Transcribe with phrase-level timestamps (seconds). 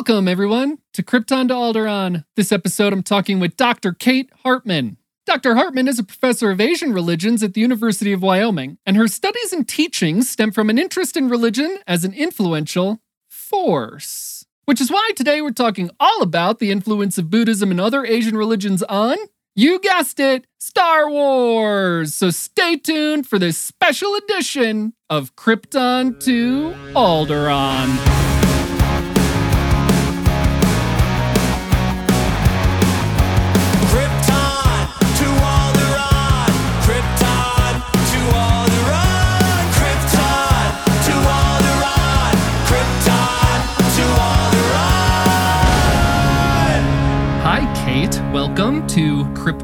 [0.00, 2.24] Welcome, everyone, to Krypton to Alderaan.
[2.34, 3.92] This episode, I'm talking with Dr.
[3.92, 4.96] Kate Hartman.
[5.26, 5.56] Dr.
[5.56, 9.52] Hartman is a professor of Asian religions at the University of Wyoming, and her studies
[9.52, 14.46] and teachings stem from an interest in religion as an influential force.
[14.64, 18.38] Which is why today we're talking all about the influence of Buddhism and other Asian
[18.38, 19.18] religions on,
[19.54, 22.14] you guessed it, Star Wars.
[22.14, 28.29] So stay tuned for this special edition of Krypton to Alderaan.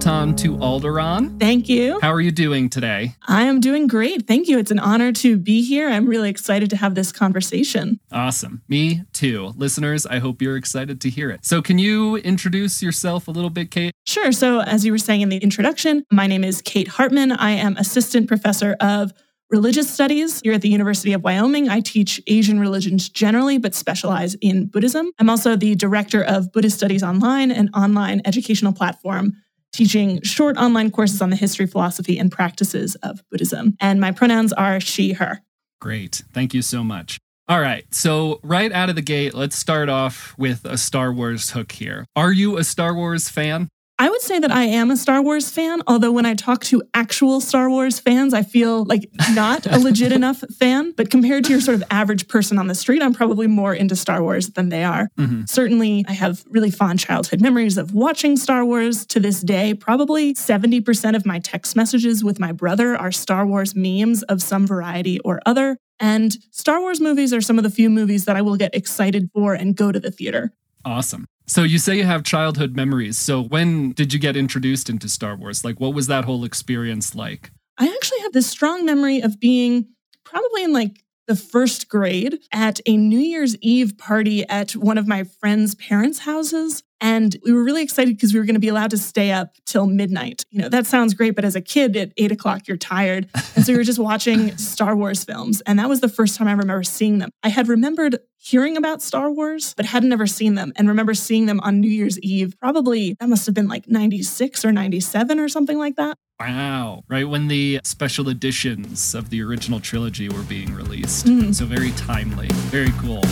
[0.06, 1.37] To Alderaan.
[1.41, 1.98] Thank you.
[2.01, 3.16] How are you doing today?
[3.27, 4.28] I am doing great.
[4.28, 4.56] Thank you.
[4.56, 5.88] It's an honor to be here.
[5.88, 7.98] I'm really excited to have this conversation.
[8.12, 8.62] Awesome.
[8.69, 9.52] Me too.
[9.56, 11.45] Listeners, I hope you're excited to hear it.
[11.45, 13.92] So, can you introduce yourself a little bit, Kate?
[14.05, 14.31] Sure.
[14.31, 17.33] So, as you were saying in the introduction, my name is Kate Hartman.
[17.33, 19.12] I am assistant professor of
[19.50, 21.69] religious studies here at the University of Wyoming.
[21.69, 25.11] I teach Asian religions generally, but specialize in Buddhism.
[25.19, 29.33] I'm also the director of Buddhist Studies Online, an online educational platform
[29.77, 33.77] teaching short online courses on the history, philosophy, and practices of Buddhism.
[33.80, 35.42] And my pronouns are she, her.
[35.80, 36.22] Great.
[36.32, 37.19] Thank you so much.
[37.48, 37.84] All right.
[37.94, 42.06] So, right out of the gate, let's start off with a Star Wars hook here.
[42.16, 43.69] Are you a Star Wars fan?
[43.98, 46.83] I would say that I am a Star Wars fan, although when I talk to
[46.92, 50.92] actual Star Wars fans, I feel like not a legit enough fan.
[50.94, 53.97] But compared to your sort of average person on the street, I'm probably more into
[53.97, 55.08] Star Wars than they are.
[55.19, 55.48] Mhm.
[55.48, 59.72] Certainly, I have really fond childhood memories of watching Star Wars to this day.
[59.72, 64.66] Probably 70% of my text messages with my brother are Star Wars memes of some
[64.66, 65.78] variety or other.
[65.98, 69.31] And Star Wars movies are some of the few movies that I will get excited
[69.33, 70.53] for and go to the theater.
[70.84, 71.25] Awesome.
[71.48, 73.19] So, you say you have childhood memories.
[73.19, 75.64] So, when did you get introduced into Star Wars?
[75.64, 77.50] Like, what was that whole experience like?
[77.78, 79.88] I actually have this strong memory of being
[80.25, 85.06] probably in like the first grade at a New Year's Eve party at one of
[85.06, 86.82] my friend's parents' houses.
[87.01, 89.57] And we were really excited because we were going to be allowed to stay up
[89.67, 90.45] till midnight.
[90.51, 93.29] You know, that sounds great, but as a kid at eight o'clock, you're tired.
[93.55, 95.61] And so we were just watching Star Wars films.
[95.62, 97.31] And that was the first time I remember seeing them.
[97.43, 100.73] I had remembered hearing about Star Wars, but hadn't ever seen them.
[100.77, 104.65] And remember seeing them on New Year's Eve, probably that must have been like 96
[104.65, 106.17] or 97 or something like that.
[106.39, 107.03] Wow.
[107.09, 111.27] Right when the special editions of the original trilogy were being released.
[111.27, 111.55] Mm.
[111.55, 112.49] So, very timely.
[112.71, 113.23] Very cool.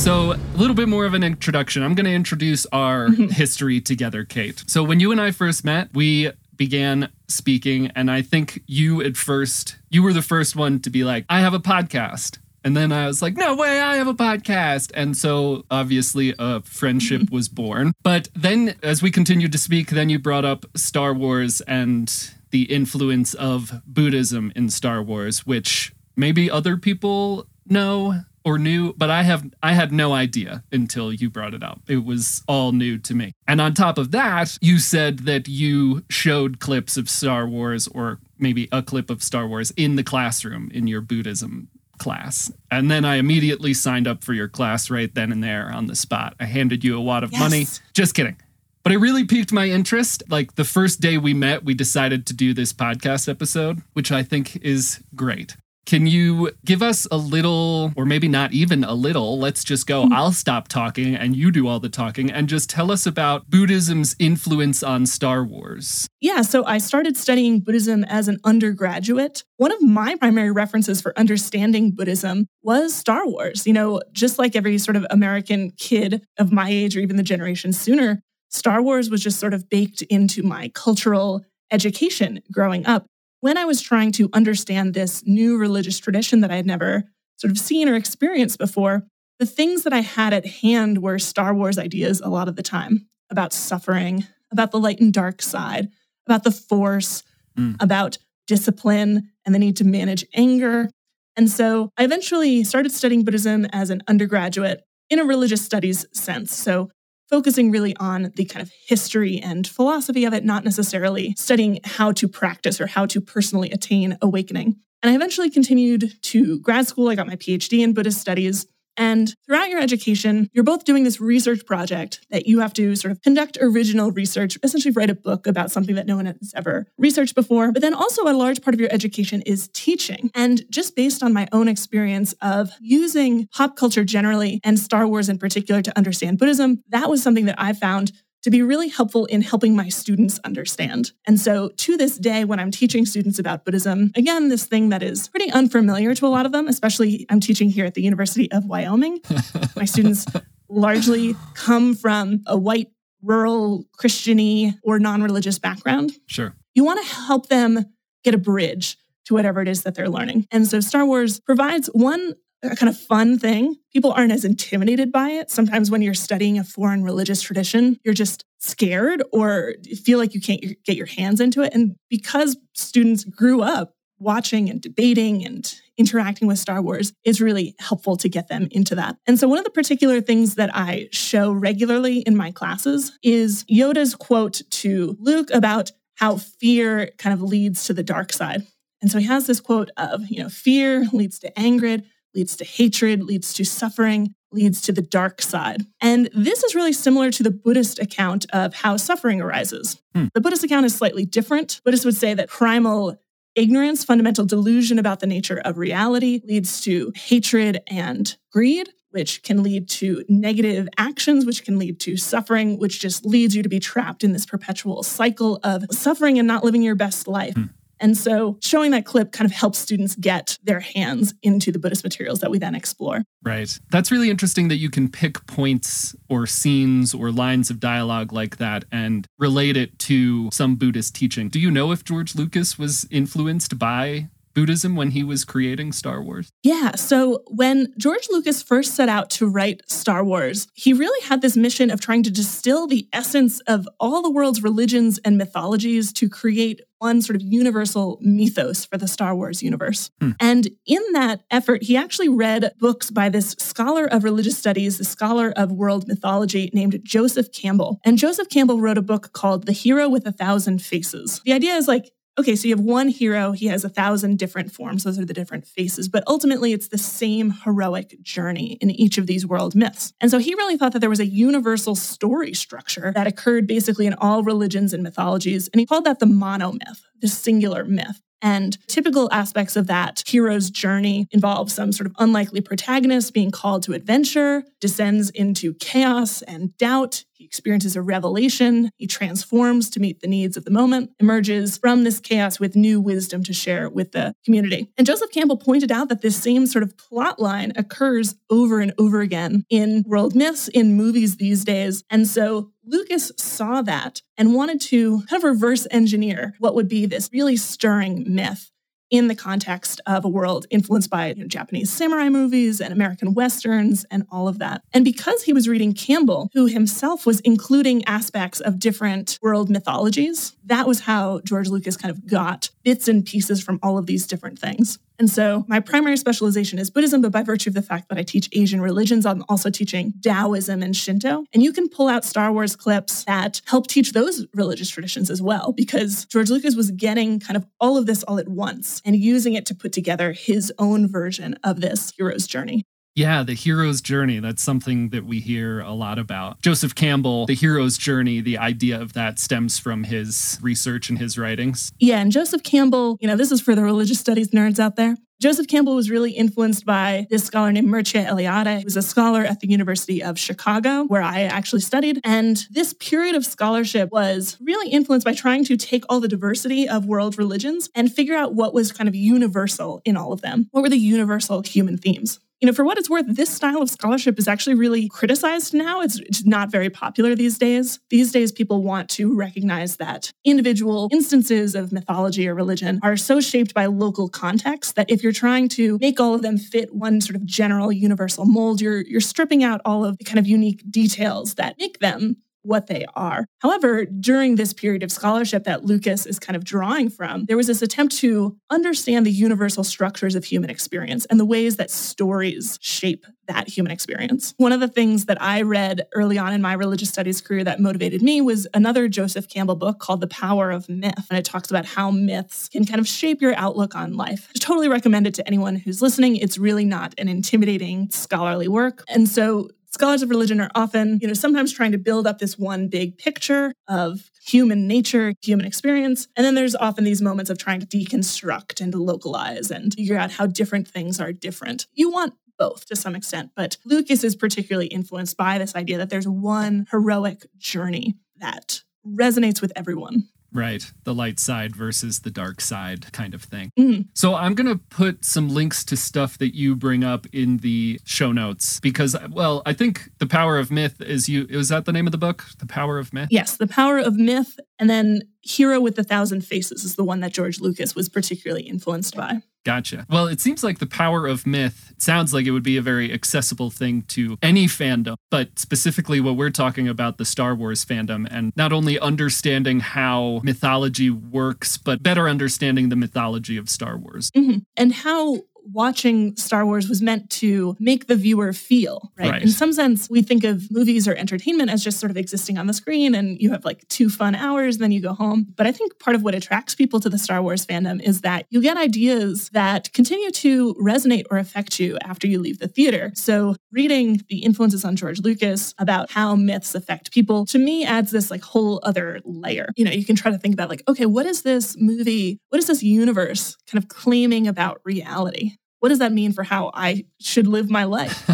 [0.00, 1.82] So, a little bit more of an introduction.
[1.82, 4.64] I'm going to introduce our history together, Kate.
[4.66, 9.18] So, when you and I first met, we began speaking, and I think you at
[9.18, 12.38] first, you were the first one to be like, I have a podcast.
[12.64, 14.90] And then I was like, no way, I have a podcast.
[14.94, 17.92] And so obviously a friendship was born.
[18.02, 22.10] But then as we continued to speak, then you brought up Star Wars and
[22.50, 29.10] the influence of Buddhism in Star Wars, which maybe other people know or knew, but
[29.10, 31.80] I have I had no idea until you brought it up.
[31.88, 33.32] It was all new to me.
[33.46, 38.18] And on top of that, you said that you showed clips of Star Wars or
[38.38, 41.68] maybe a clip of Star Wars in the classroom in your Buddhism
[41.98, 42.50] class.
[42.70, 45.94] And then I immediately signed up for your class right then and there on the
[45.94, 46.34] spot.
[46.40, 47.66] I handed you a wad of money.
[47.94, 48.36] Just kidding.
[48.82, 50.22] But it really piqued my interest.
[50.28, 54.22] Like the first day we met, we decided to do this podcast episode, which I
[54.22, 55.56] think is great.
[55.86, 60.06] Can you give us a little, or maybe not even a little, let's just go,
[60.06, 60.12] hmm.
[60.12, 64.14] I'll stop talking and you do all the talking, and just tell us about Buddhism's
[64.18, 66.06] influence on Star Wars?
[66.20, 69.42] Yeah, so I started studying Buddhism as an undergraduate.
[69.56, 73.66] One of my primary references for understanding Buddhism was Star Wars.
[73.66, 77.22] You know, just like every sort of American kid of my age or even the
[77.22, 83.06] generation sooner, Star Wars was just sort of baked into my cultural education growing up.
[83.40, 87.04] When I was trying to understand this new religious tradition that I had never
[87.36, 89.06] sort of seen or experienced before,
[89.38, 92.62] the things that I had at hand were Star Wars ideas a lot of the
[92.62, 95.88] time about suffering, about the light and dark side,
[96.26, 97.22] about the force,
[97.58, 97.76] Mm.
[97.82, 98.16] about
[98.46, 100.88] discipline and the need to manage anger.
[101.34, 106.54] And so I eventually started studying Buddhism as an undergraduate in a religious studies sense.
[106.54, 106.90] So
[107.30, 112.12] focusing really on the kind of history and philosophy of it, not necessarily studying how
[112.12, 114.76] to practice or how to personally attain awakening.
[115.02, 117.08] And I eventually continued to grad school.
[117.08, 118.66] I got my PhD in Buddhist studies.
[118.96, 123.12] And throughout your education, you're both doing this research project that you have to sort
[123.12, 126.86] of conduct original research, essentially write a book about something that no one has ever
[126.98, 127.72] researched before.
[127.72, 130.30] But then also, a large part of your education is teaching.
[130.34, 135.28] And just based on my own experience of using pop culture generally and Star Wars
[135.28, 139.26] in particular to understand Buddhism, that was something that I found to be really helpful
[139.26, 141.12] in helping my students understand.
[141.26, 145.02] And so to this day, when I'm teaching students about Buddhism, again, this thing that
[145.02, 148.50] is pretty unfamiliar to a lot of them, especially I'm teaching here at the University
[148.50, 149.20] of Wyoming.
[149.76, 150.24] my students
[150.68, 152.88] largely come from a white,
[153.22, 156.12] rural, Christiany, or non religious background.
[156.26, 156.54] Sure.
[156.74, 157.84] You want to help them
[158.24, 158.96] get a bridge
[159.26, 160.46] to whatever it is that they're learning.
[160.50, 163.76] And so Star Wars provides one a kind of fun thing.
[163.92, 165.50] People aren't as intimidated by it.
[165.50, 169.74] Sometimes when you're studying a foreign religious tradition, you're just scared or
[170.04, 171.72] feel like you can't get your hands into it.
[171.74, 177.74] And because students grew up watching and debating and interacting with Star Wars, it's really
[177.78, 179.16] helpful to get them into that.
[179.26, 183.64] And so, one of the particular things that I show regularly in my classes is
[183.64, 188.66] Yoda's quote to Luke about how fear kind of leads to the dark side.
[189.00, 191.98] And so he has this quote of, you know, fear leads to anger,
[192.34, 195.82] leads to hatred, leads to suffering, leads to the dark side.
[196.00, 200.00] And this is really similar to the Buddhist account of how suffering arises.
[200.14, 200.26] Hmm.
[200.34, 201.80] The Buddhist account is slightly different.
[201.84, 203.16] Buddhists would say that primal
[203.54, 208.90] ignorance, fundamental delusion about the nature of reality, leads to hatred and greed.
[209.12, 213.62] Which can lead to negative actions, which can lead to suffering, which just leads you
[213.64, 217.54] to be trapped in this perpetual cycle of suffering and not living your best life.
[217.54, 217.64] Hmm.
[218.00, 222.04] And so showing that clip kind of helps students get their hands into the Buddhist
[222.04, 223.22] materials that we then explore.
[223.44, 223.78] Right.
[223.90, 228.56] That's really interesting that you can pick points or scenes or lines of dialogue like
[228.56, 231.48] that and relate it to some Buddhist teaching.
[231.48, 236.22] Do you know if George Lucas was influenced by Buddhism when he was creating Star
[236.22, 236.50] Wars?
[236.62, 236.96] Yeah.
[236.96, 241.56] So when George Lucas first set out to write Star Wars, he really had this
[241.56, 246.28] mission of trying to distill the essence of all the world's religions and mythologies to
[246.28, 250.10] create one sort of universal mythos for the Star Wars universe.
[250.20, 250.32] Hmm.
[250.38, 255.04] And in that effort, he actually read books by this scholar of religious studies, the
[255.04, 258.00] scholar of world mythology named Joseph Campbell.
[258.04, 261.40] And Joseph Campbell wrote a book called The Hero with a Thousand Faces.
[261.44, 264.72] The idea is like, okay, so you have one hero, he has a thousand different
[264.72, 269.18] forms, those are the different faces, but ultimately it's the same heroic journey in each
[269.18, 270.12] of these world myths.
[270.20, 274.06] And so he really thought that there was a universal story structure that occurred basically
[274.06, 278.20] in all religions and mythologies, and he called that the monomyth, the singular myth.
[278.42, 283.82] And typical aspects of that hero's journey involve some sort of unlikely protagonist being called
[283.82, 288.90] to adventure, descends into chaos and doubt, he experiences a revelation.
[288.98, 293.00] He transforms to meet the needs of the moment, emerges from this chaos with new
[293.00, 294.90] wisdom to share with the community.
[294.98, 298.92] And Joseph Campbell pointed out that this same sort of plot line occurs over and
[298.98, 302.04] over again in world myths, in movies these days.
[302.10, 307.06] And so Lucas saw that and wanted to kind of reverse engineer what would be
[307.06, 308.70] this really stirring myth
[309.10, 313.34] in the context of a world influenced by you know, Japanese samurai movies and American
[313.34, 314.82] westerns and all of that.
[314.92, 320.56] And because he was reading Campbell, who himself was including aspects of different world mythologies,
[320.64, 324.26] that was how George Lucas kind of got bits and pieces from all of these
[324.26, 324.98] different things.
[325.20, 328.22] And so my primary specialization is Buddhism, but by virtue of the fact that I
[328.22, 331.44] teach Asian religions, I'm also teaching Taoism and Shinto.
[331.52, 335.42] And you can pull out Star Wars clips that help teach those religious traditions as
[335.42, 339.14] well, because George Lucas was getting kind of all of this all at once and
[339.14, 342.86] using it to put together his own version of this hero's journey.
[343.16, 344.38] Yeah, the hero's journey.
[344.38, 346.62] That's something that we hear a lot about.
[346.62, 351.36] Joseph Campbell, the hero's journey, the idea of that stems from his research and his
[351.36, 351.92] writings.
[351.98, 355.16] Yeah, and Joseph Campbell, you know, this is for the religious studies nerds out there.
[355.40, 359.60] Joseph Campbell was really influenced by this scholar named Mircea Eliade, was a scholar at
[359.60, 362.20] the University of Chicago, where I actually studied.
[362.24, 366.86] And this period of scholarship was really influenced by trying to take all the diversity
[366.86, 370.68] of world religions and figure out what was kind of universal in all of them.
[370.72, 372.38] What were the universal human themes?
[372.60, 376.02] You know, for what it's worth, this style of scholarship is actually really criticized now.
[376.02, 378.00] It's, it's, not very popular these days.
[378.08, 383.40] These days, people want to recognize that individual instances of mythology or religion are so
[383.40, 387.20] shaped by local context that if you're trying to make all of them fit one
[387.20, 390.82] sort of general universal mold, you're, you're stripping out all of the kind of unique
[390.90, 393.46] details that make them what they are.
[393.60, 397.66] However, during this period of scholarship that Lucas is kind of drawing from, there was
[397.66, 402.78] this attempt to understand the universal structures of human experience and the ways that stories
[402.80, 404.54] shape that human experience.
[404.58, 407.80] One of the things that I read early on in my religious studies career that
[407.80, 411.26] motivated me was another Joseph Campbell book called The Power of Myth.
[411.28, 414.50] And it talks about how myths can kind of shape your outlook on life.
[414.54, 416.36] I totally recommend it to anyone who's listening.
[416.36, 419.02] It's really not an intimidating scholarly work.
[419.08, 422.58] And so scholars of religion are often, you know, sometimes trying to build up this
[422.58, 426.26] one big picture of human nature, human experience.
[426.34, 430.30] And then there's often these moments of trying to deconstruct and localize and figure out
[430.30, 431.86] how different things are different.
[431.92, 436.08] You want both to some extent, but Lucas is particularly influenced by this idea that
[436.08, 440.28] there's one heroic journey that resonates with everyone.
[440.52, 440.90] Right.
[441.04, 443.72] The light side versus the dark side kind of thing.
[443.78, 444.08] Mm.
[444.14, 448.00] So I'm going to put some links to stuff that you bring up in the
[448.04, 451.46] show notes because, well, I think The Power of Myth is you.
[451.48, 452.44] is that the name of the book?
[452.58, 453.28] The Power of Myth?
[453.30, 454.58] Yes, The Power of Myth.
[454.80, 458.62] And then Hero with a Thousand Faces is the one that George Lucas was particularly
[458.62, 459.42] influenced by.
[459.64, 460.06] Gotcha.
[460.08, 463.12] Well, it seems like the power of myth sounds like it would be a very
[463.12, 468.26] accessible thing to any fandom, but specifically what we're talking about the Star Wars fandom
[468.30, 474.30] and not only understanding how mythology works, but better understanding the mythology of Star Wars.
[474.30, 474.62] Mhm.
[474.78, 479.30] And how watching Star Wars was meant to make the viewer feel, right?
[479.30, 479.42] Right.
[479.42, 482.66] In some sense, we think of movies or entertainment as just sort of existing on
[482.66, 485.46] the screen and you have like two fun hours, then you go home.
[485.56, 488.46] But I think part of what attracts people to the Star Wars fandom is that
[488.50, 493.12] you get ideas that continue to resonate or affect you after you leave the theater.
[493.14, 498.10] So reading the influences on George Lucas about how myths affect people to me adds
[498.10, 499.70] this like whole other layer.
[499.76, 502.38] You know, you can try to think about like, okay, what is this movie?
[502.48, 505.52] What is this universe kind of claiming about reality?
[505.80, 508.30] What does that mean for how I should live my life?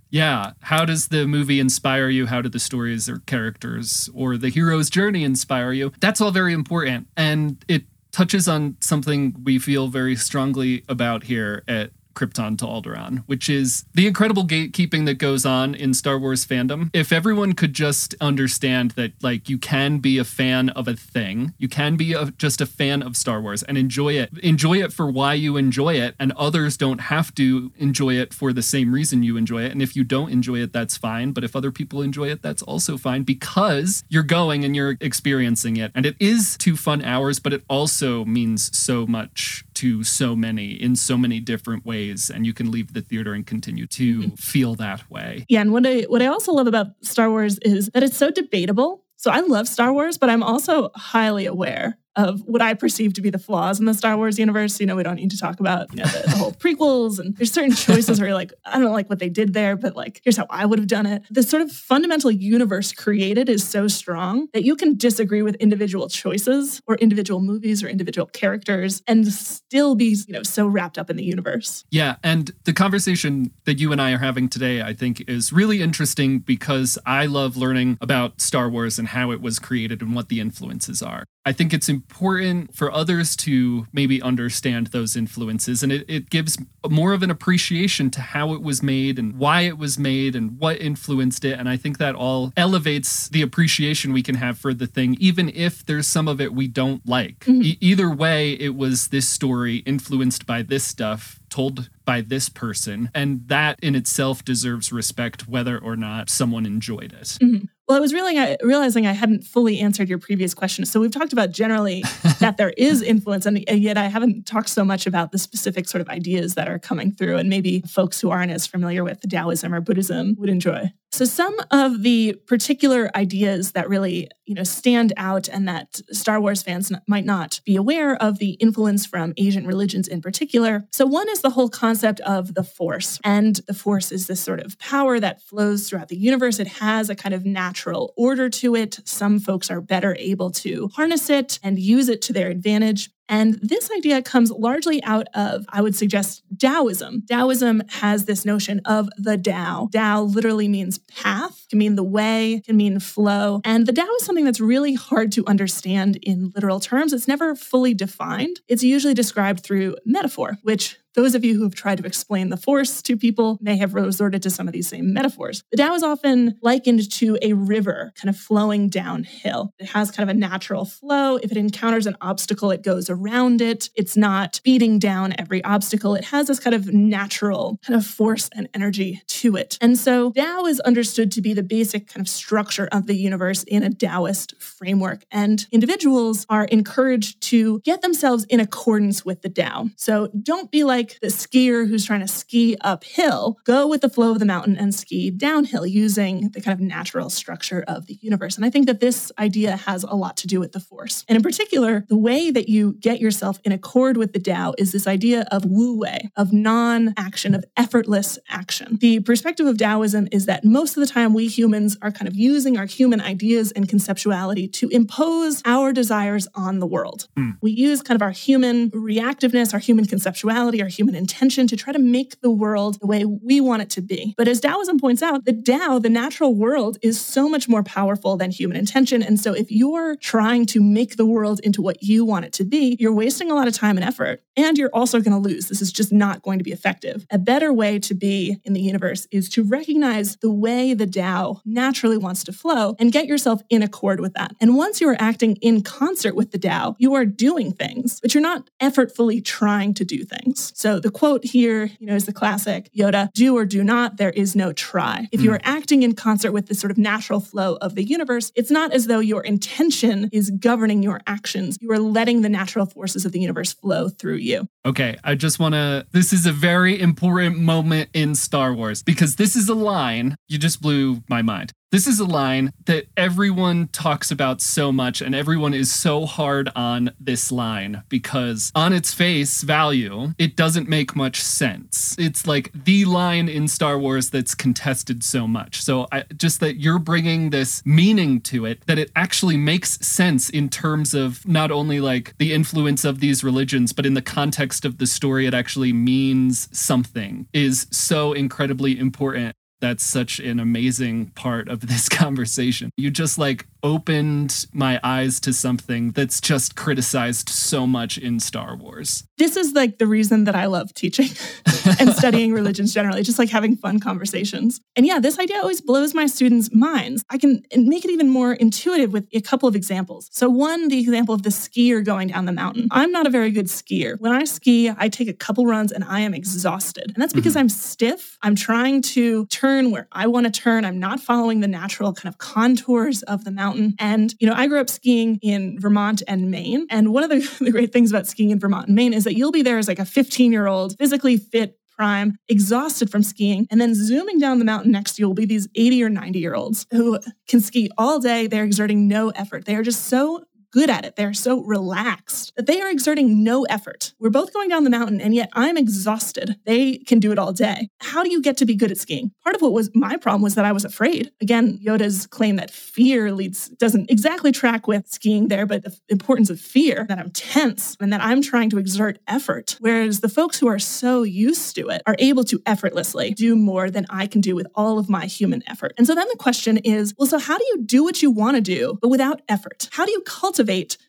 [0.10, 0.52] yeah.
[0.60, 2.26] How does the movie inspire you?
[2.26, 5.92] How do the stories or characters or the hero's journey inspire you?
[6.00, 7.08] That's all very important.
[7.16, 13.22] And it touches on something we feel very strongly about here at Krypton to Alderaan,
[13.26, 16.90] which is the incredible gatekeeping that goes on in Star Wars fandom.
[16.92, 21.52] If everyone could just understand that, like, you can be a fan of a thing,
[21.58, 24.92] you can be a, just a fan of Star Wars and enjoy it, enjoy it
[24.92, 28.92] for why you enjoy it, and others don't have to enjoy it for the same
[28.92, 29.72] reason you enjoy it.
[29.72, 31.32] And if you don't enjoy it, that's fine.
[31.32, 35.76] But if other people enjoy it, that's also fine because you're going and you're experiencing
[35.76, 35.92] it.
[35.94, 40.72] And it is two fun hours, but it also means so much to so many
[40.72, 44.34] in so many different ways and you can leave the theater and continue to mm-hmm.
[44.34, 47.90] feel that way Yeah, and what I what I also love about Star Wars is
[47.94, 49.04] that it's so debatable.
[49.16, 53.20] So I love Star Wars, but I'm also highly aware of what I perceive to
[53.20, 54.80] be the flaws in the Star Wars universe.
[54.80, 57.36] You know, we don't need to talk about you know the, the whole prequels and
[57.36, 60.20] there's certain choices where you're like, I don't like what they did there, but like
[60.24, 61.22] here's how I would have done it.
[61.30, 66.08] The sort of fundamental universe created is so strong that you can disagree with individual
[66.08, 71.10] choices or individual movies or individual characters and still be you know so wrapped up
[71.10, 71.84] in the universe.
[71.90, 75.82] Yeah, and the conversation that you and I are having today, I think, is really
[75.82, 80.28] interesting because I love learning about Star Wars and how it was created and what
[80.28, 81.24] the influences are.
[81.46, 86.58] I think it's important for others to maybe understand those influences, and it, it gives
[86.90, 90.58] more of an appreciation to how it was made and why it was made and
[90.58, 91.56] what influenced it.
[91.56, 95.48] And I think that all elevates the appreciation we can have for the thing, even
[95.54, 97.38] if there's some of it we don't like.
[97.40, 97.62] Mm-hmm.
[97.62, 103.10] E- either way, it was this story influenced by this stuff told by this person
[103.14, 107.64] and that in itself deserves respect whether or not someone enjoyed it mm-hmm.
[107.88, 110.84] Well, I was really realizing I hadn't fully answered your previous question.
[110.84, 112.02] So we've talked about generally
[112.40, 116.00] that there is influence, and yet I haven't talked so much about the specific sort
[116.00, 119.72] of ideas that are coming through, and maybe folks who aren't as familiar with Taoism
[119.72, 120.90] or Buddhism would enjoy.
[121.12, 126.40] So some of the particular ideas that really, you know, stand out and that Star
[126.40, 130.86] Wars fans might not be aware of the influence from Asian religions in particular.
[130.92, 133.18] So one is the whole concept of the Force.
[133.24, 136.58] And the Force is this sort of power that flows throughout the universe.
[136.58, 137.75] It has a kind of natural
[138.16, 139.00] order to it.
[139.04, 143.10] Some folks are better able to harness it and use it to their advantage.
[143.28, 147.24] And this idea comes largely out of, I would suggest, Taoism.
[147.28, 149.88] Taoism has this notion of the Tao.
[149.92, 153.60] Tao literally means path, can mean the way, can mean flow.
[153.64, 157.12] And the Tao is something that's really hard to understand in literal terms.
[157.12, 158.60] It's never fully defined.
[158.68, 162.58] It's usually described through metaphor, which those of you who have tried to explain the
[162.58, 165.64] force to people may have resorted to some of these same metaphors.
[165.70, 169.72] The Tao is often likened to a river kind of flowing downhill.
[169.78, 171.36] It has kind of a natural flow.
[171.36, 173.90] If it encounters an obstacle, it goes around it.
[173.94, 176.14] It's not beating down every obstacle.
[176.14, 179.78] It has this kind of natural kind of force and energy to it.
[179.80, 183.62] And so Tao is understood to be the basic kind of structure of the universe
[183.64, 185.24] in a Taoist framework.
[185.30, 189.88] And individuals are encouraged to get themselves in accordance with the Tao.
[189.96, 193.58] So don't be like the skier who's trying to ski uphill.
[193.64, 197.30] Go with the flow of the mountain and ski downhill using the kind of natural
[197.30, 198.56] structure of the universe.
[198.56, 201.24] And I think that this idea has a lot to do with the force.
[201.28, 204.90] And in particular, the way that you get yourself in accord with the Tao is
[204.90, 208.98] this idea of wu wei, of non action, of effortless action.
[209.00, 212.34] The perspective of Taoism is that most of the time we humans are kind of
[212.34, 217.28] using our human ideas and conceptuality to impose our desires on the world.
[217.36, 217.50] Hmm.
[217.60, 221.92] We use kind of our human reactiveness, our human conceptuality, our human intention to try
[221.92, 224.34] to make the world the way we want it to be.
[224.36, 228.36] But as Taoism points out, the Tao, the natural world, is so much more powerful
[228.36, 229.22] than human intention.
[229.22, 232.64] And so if you're trying to make the world into what you want it to
[232.64, 234.42] be, you're wasting a lot of time and effort.
[234.56, 235.68] And you're also going to lose.
[235.68, 237.26] This is just not going to be effective.
[237.30, 241.60] A better way to be in the universe is to recognize the way the Tao
[241.64, 244.52] naturally wants to flow and get yourself in accord with that.
[244.60, 248.34] And once you are acting in concert with the Tao, you are doing things, but
[248.34, 250.72] you're not effortfully trying to do things.
[250.74, 254.30] So the quote here, you know, is the classic Yoda, do or do not, there
[254.30, 255.28] is no try.
[255.32, 255.56] If you hmm.
[255.56, 258.92] are acting in concert with this sort of natural flow of the universe, it's not
[258.92, 261.78] as though your intention is governing your actions.
[261.80, 264.68] You are letting the natural forces of the universe flow through you.
[264.84, 266.06] Okay, I just want to.
[266.12, 270.36] This is a very important moment in Star Wars because this is a line.
[270.48, 271.72] You just blew my mind.
[271.92, 276.68] This is a line that everyone talks about so much, and everyone is so hard
[276.74, 282.16] on this line because, on its face value, it doesn't make much sense.
[282.18, 285.80] It's like the line in Star Wars that's contested so much.
[285.80, 290.50] So, I, just that you're bringing this meaning to it, that it actually makes sense
[290.50, 294.84] in terms of not only like the influence of these religions, but in the context
[294.84, 299.54] of the story, it actually means something, is so incredibly important
[299.86, 302.90] that's such an amazing part of this conversation.
[302.96, 308.74] You just like opened my eyes to something that's just criticized so much in Star
[308.74, 309.22] Wars.
[309.38, 311.28] This is like the reason that I love teaching
[312.00, 314.80] and studying religions generally, just like having fun conversations.
[314.96, 317.22] And yeah, this idea always blows my students' minds.
[317.30, 320.28] I can make it even more intuitive with a couple of examples.
[320.32, 322.88] So, one, the example of the skier going down the mountain.
[322.90, 324.18] I'm not a very good skier.
[324.18, 327.12] When I ski, I take a couple runs and I am exhausted.
[327.14, 327.60] And that's because mm-hmm.
[327.60, 328.36] I'm stiff.
[328.42, 330.84] I'm trying to turn where I want to turn.
[330.84, 333.75] I'm not following the natural kind of contours of the mountain.
[333.98, 336.86] And, you know, I grew up skiing in Vermont and Maine.
[336.90, 339.36] And one of the, the great things about skiing in Vermont and Maine is that
[339.36, 343.66] you'll be there as like a 15 year old, physically fit, prime, exhausted from skiing.
[343.70, 346.38] And then zooming down the mountain next to you will be these 80 or 90
[346.38, 347.18] year olds who
[347.48, 348.46] can ski all day.
[348.46, 349.64] They're exerting no effort.
[349.64, 350.44] They are just so
[350.76, 351.16] good at it.
[351.16, 354.12] They're so relaxed that they are exerting no effort.
[354.20, 356.56] We're both going down the mountain, and yet I'm exhausted.
[356.66, 357.88] They can do it all day.
[358.00, 359.32] How do you get to be good at skiing?
[359.42, 361.32] Part of what was my problem was that I was afraid.
[361.40, 366.50] Again, Yoda's claim that fear leads doesn't exactly track with skiing there, but the importance
[366.50, 369.78] of fear that I'm tense and that I'm trying to exert effort.
[369.80, 373.90] Whereas the folks who are so used to it are able to effortlessly do more
[373.90, 375.94] than I can do with all of my human effort.
[375.96, 378.58] And so then the question is well, so how do you do what you want
[378.58, 379.88] to do, but without effort?
[379.92, 380.65] How do you cultivate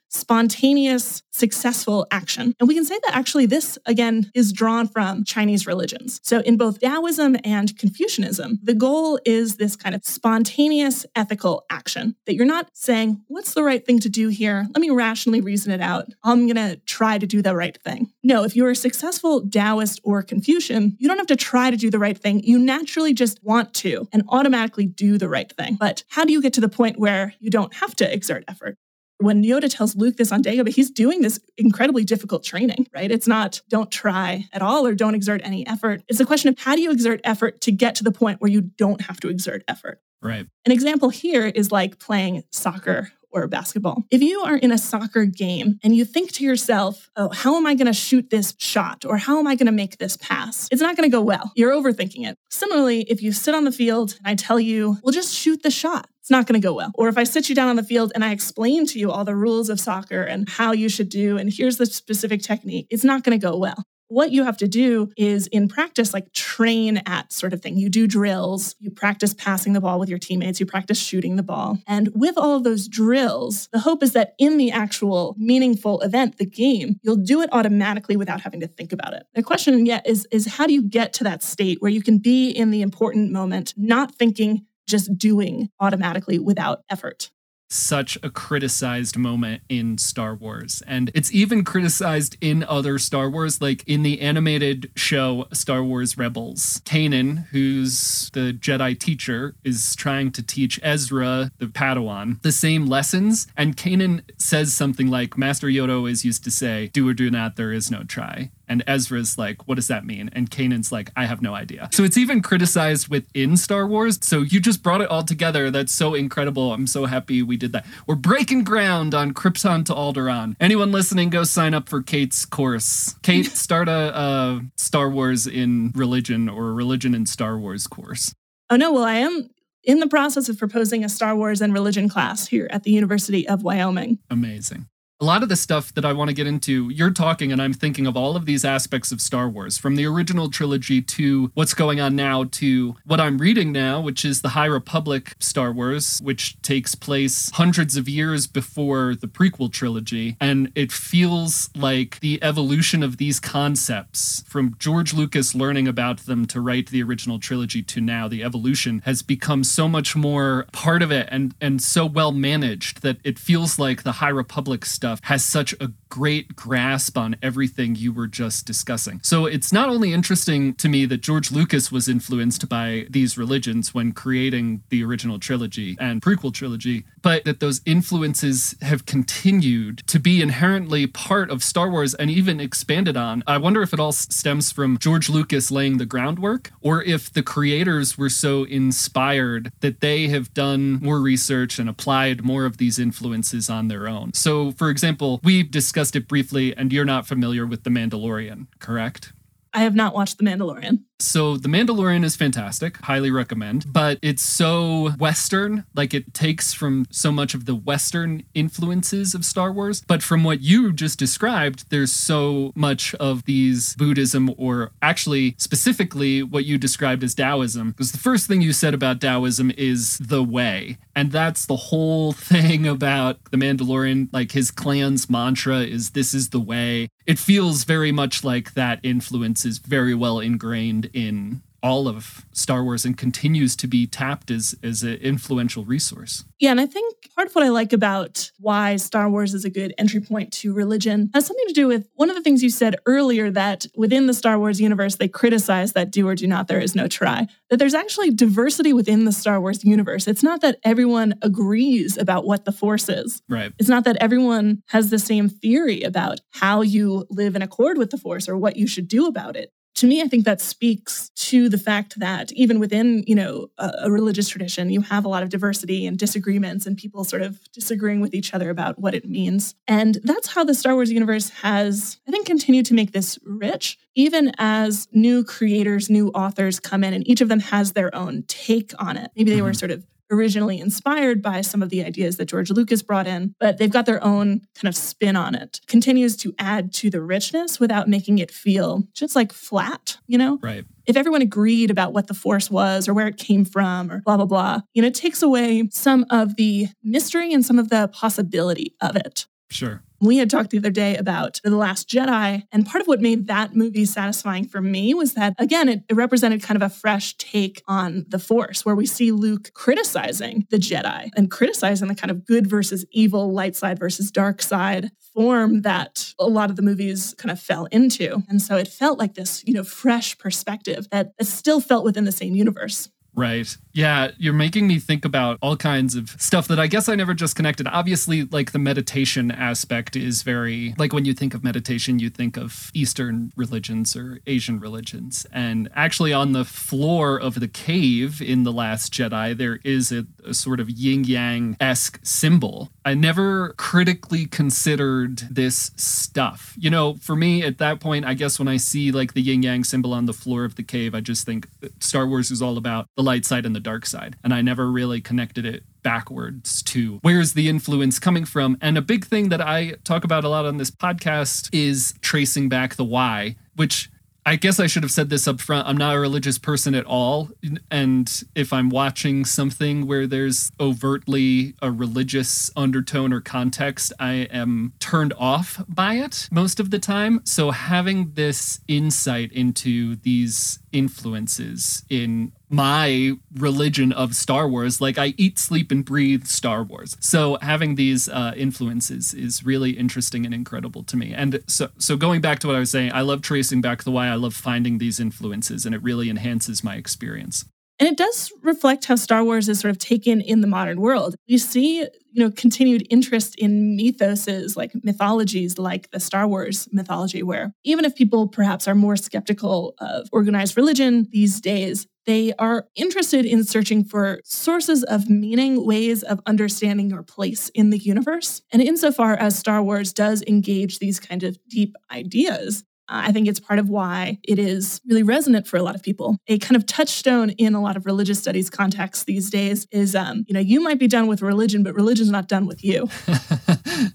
[0.10, 2.56] spontaneous, successful action.
[2.60, 6.20] And we can say that actually this, again, is drawn from Chinese religions.
[6.24, 12.16] So in both Taoism and Confucianism, the goal is this kind of spontaneous ethical action
[12.26, 14.66] that you're not saying, what's the right thing to do here?
[14.74, 16.08] Let me rationally reason it out.
[16.24, 18.12] I'm going to try to do the right thing.
[18.24, 21.90] No, if you're a successful Taoist or Confucian, you don't have to try to do
[21.90, 22.42] the right thing.
[22.44, 25.76] You naturally just want to and automatically do the right thing.
[25.76, 28.78] But how do you get to the point where you don't have to exert effort?
[29.20, 33.12] When Yoda tells Luke this on Dagobah, he's doing this incredibly difficult training, right?
[33.12, 36.04] It's not don't try at all or don't exert any effort.
[36.08, 38.52] It's a question of how do you exert effort to get to the point where
[38.52, 40.02] you don't have to exert effort.
[40.22, 40.46] Right.
[40.66, 44.04] An example here is like playing soccer or basketball.
[44.10, 47.68] If you are in a soccer game and you think to yourself, oh, how am
[47.68, 49.06] I going to shoot this shot?
[49.06, 50.68] Or how am I going to make this pass?
[50.72, 51.52] It's not going to go well.
[51.56, 52.38] You're overthinking it.
[52.50, 55.72] Similarly, if you sit on the field and I tell you, well, just shoot the
[55.72, 56.92] shot, it's not going to go well.
[56.96, 59.24] Or if I sit you down on the field and I explain to you all
[59.24, 63.06] the rules of soccer and how you should do, and here's the specific technique, it's
[63.06, 63.82] not going to go well.
[64.10, 67.78] what you have to do is in practice, like train at sort of thing.
[67.78, 71.44] You do drills, you practice passing the ball with your teammates, you practice shooting the
[71.44, 71.78] ball.
[71.88, 76.38] And with all of those drills, the hope is that in the actual meaningful event,
[76.38, 79.24] the game, you'll do it automatically without having to think about it.
[79.34, 82.18] The question yet is, is how do you get to that state where you can
[82.20, 87.30] be in the important moment, not thinking, just doing automatically without effort?
[87.70, 90.82] such a criticized moment in Star Wars.
[90.88, 96.18] And it's even criticized in other Star Wars, like in the animated show Star Wars
[96.18, 96.82] Rebels.
[96.86, 103.48] Kanan, who's the Jedi teacher, is trying to teach Ezra, the Padawan, the same lessons.
[103.58, 107.56] And Kanan says something like, Master Yoda always used to say, do or do not,
[107.56, 108.52] there is no try.
[108.68, 110.30] And Ezra's like, what does that mean?
[110.34, 111.90] And Kanan's like, I have no idea.
[111.92, 114.20] So it's even criticized within Star Wars.
[114.22, 115.72] So you just brought it all together.
[115.72, 116.74] That's so incredible.
[116.74, 117.86] I'm so happy we did that.
[118.06, 120.56] We're breaking ground on Krypton to Alderaan.
[120.60, 123.16] Anyone listening, go sign up for Kate's course.
[123.24, 128.34] Kate, start a, a Star Wars in religion or a religion in Star Wars course.
[128.70, 128.92] Oh, no.
[128.92, 129.50] Well, I am
[129.84, 133.48] in the process of proposing a Star Wars and religion class here at the University
[133.48, 134.20] of Wyoming.
[134.30, 134.88] Amazing
[135.20, 137.74] a lot of the stuff that I want to get into, you're talking, and I'm
[137.74, 141.74] thinking of all of these aspects of Star Wars, from the original trilogy to what's
[141.74, 146.20] going on now to what I'm reading now, which is the High Republic Star Wars,
[146.22, 150.38] which takes place hundreds of years before the prequel trilogy.
[150.40, 156.46] And it feels like the evolution of these concepts from George Lucas learning about them
[156.48, 161.02] to write the original trilogy to now, the evolution has become so much more part
[161.02, 165.07] of it and, and so well managed that it feels like the High Republic stuff
[165.08, 169.20] stuff has such a great grasp on everything you were just discussing.
[169.24, 173.94] So it's not only interesting to me that George Lucas was influenced by these religions
[173.94, 180.20] when creating the original trilogy and prequel trilogy, but that those influences have continued to
[180.20, 183.44] be inherently part of Star Wars and even expanded on.
[183.48, 187.44] I wonder if it all stems from George Lucas laying the groundwork or if the
[187.44, 192.98] creators were so inspired that they have done more research and applied more of these
[193.00, 194.34] influences on their own.
[194.34, 199.32] So, for example, we discussed it briefly, and you're not familiar with The Mandalorian, correct?
[199.72, 201.04] I have not watched The Mandalorian.
[201.20, 205.84] So, The Mandalorian is fantastic, highly recommend, but it's so Western.
[205.96, 210.04] Like, it takes from so much of the Western influences of Star Wars.
[210.08, 216.44] But from what you just described, there's so much of these Buddhism, or actually, specifically,
[216.44, 217.92] what you described as Taoism.
[217.92, 220.98] Because the first thing you said about Taoism is the way.
[221.16, 224.30] And that's the whole thing about The Mandalorian.
[224.32, 227.10] Like, his clan's mantra is this is the way.
[227.26, 232.84] It feels very much like that influence is very well ingrained in all of Star
[232.84, 236.44] Wars and continues to be tapped as as an influential resource.
[236.60, 239.70] Yeah, and I think part of what I like about why Star Wars is a
[239.70, 242.70] good entry point to religion has something to do with one of the things you
[242.70, 246.68] said earlier that within the Star Wars universe they criticize that do or do not
[246.68, 247.48] there is no try.
[247.70, 250.28] That there's actually diversity within the Star Wars universe.
[250.28, 253.42] It's not that everyone agrees about what the force is.
[253.48, 253.72] Right.
[253.78, 258.10] It's not that everyone has the same theory about how you live in accord with
[258.10, 261.30] the force or what you should do about it to me, I think that speaks
[261.30, 265.28] to the fact that even within, you know, a, a, religious tradition, you have a
[265.28, 269.16] lot of diversity and disagreements and people sort of disagreeing with each other about what
[269.16, 269.74] it means.
[269.88, 273.98] And that's how the Star Wars universe has, I think, continued to make this rich,
[274.14, 278.44] even as new creators, new authors come in and each of them has their own
[278.48, 279.32] take on it.
[279.36, 279.78] Maybe they were mm-hmm.
[279.78, 283.78] sort of originally inspired by some of the ideas that George Lucas brought in, but
[283.78, 285.82] they've got their own kind of spin on it.
[285.88, 290.60] Continues to add to the richness without making it feel just like flat, you know?
[290.62, 290.86] Right.
[291.06, 294.38] If everyone agreed about what the force was or where it came from or blah,
[294.38, 298.10] blah, blah, you know, it takes away some of the mystery and some of the
[298.10, 299.46] possibility of it.
[299.70, 300.04] Sure.
[300.20, 303.48] We had talked the other day about The Last Jedi, and part of what made
[303.48, 307.36] that movie satisfying for me was that, again, it, it, represented kind of a fresh
[307.38, 312.32] take on the Force, where we see Luke criticizing the Jedi and criticizing the kind
[312.32, 316.82] of good versus evil, light side versus dark side form that a lot of the
[316.82, 318.42] movies kind of fell into.
[318.50, 322.24] And so it felt like this, you know, fresh perspective that, that still felt within
[322.24, 323.10] the same universe.
[323.38, 323.78] Right.
[323.94, 327.36] Yeah, you're making me think about all kinds of stuff that I guess I never
[327.36, 327.88] just connected.
[327.88, 332.58] Obviously, like the meditation aspect is very, like when you think of meditation, you think
[332.58, 335.46] of Eastern religions or Asian religions.
[335.52, 340.26] And actually, on the floor of the cave in The Last Jedi, there is a,
[340.44, 342.90] a sort of yin yang esque symbol.
[343.08, 346.76] I never critically considered this stuff.
[346.78, 349.64] You know, for me at that point, I guess when I see like the yin
[349.64, 352.62] yang symbol on the floor of the cave, I just think uh, Star Wars is
[352.62, 354.36] all about the light side and the dark side.
[354.44, 358.78] And I never really connected it backwards to where's the influence coming from.
[358.82, 362.68] And a big thing that I talk about a lot on this podcast is tracing
[362.68, 364.10] back the why, which
[364.48, 365.90] I guess I should have said this up front.
[365.90, 367.50] I'm not a religious person at all.
[367.92, 374.94] And if I'm watching something where there's overtly a religious undertone or context, I am
[375.00, 377.42] turned off by it most of the time.
[377.44, 385.00] So having this insight into these influences in my religion of Star Wars.
[385.00, 387.16] Like I eat, sleep, and breathe Star Wars.
[387.20, 391.34] So having these uh, influences is really interesting and incredible to me.
[391.34, 394.12] And so, so going back to what I was saying, I love tracing back the
[394.12, 394.28] why.
[394.28, 397.66] I love finding these influences, and it really enhances my experience.
[398.00, 401.36] And it does reflect how Star Wars is sort of taken in the modern world.
[401.48, 407.42] You see, you know, continued interest in mythoses like mythologies like the Star Wars mythology,
[407.42, 412.86] where even if people perhaps are more skeptical of organized religion these days, they are
[412.96, 418.62] interested in searching for sources of meaning, ways of understanding your place in the universe.
[418.72, 423.60] And insofar as Star Wars does engage these kind of deep ideas, I think it's
[423.60, 426.38] part of why it is really resonant for a lot of people.
[426.48, 430.46] A kind of touchstone in a lot of religious studies contexts these days is, um,
[430.48, 433.08] you know, you might be done with religion, but religion's not done with you.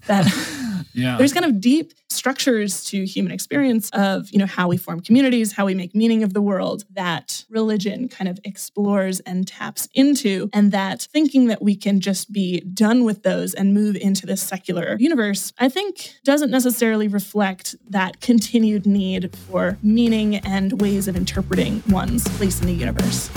[0.07, 0.25] that
[0.93, 1.17] Yeah.
[1.17, 5.51] there's kind of deep structures to human experience of you know how we form communities
[5.53, 10.49] how we make meaning of the world that religion kind of explores and taps into
[10.53, 14.41] and that thinking that we can just be done with those and move into this
[14.41, 21.15] secular universe i think doesn't necessarily reflect that continued need for meaning and ways of
[21.15, 23.29] interpreting one's place in the universe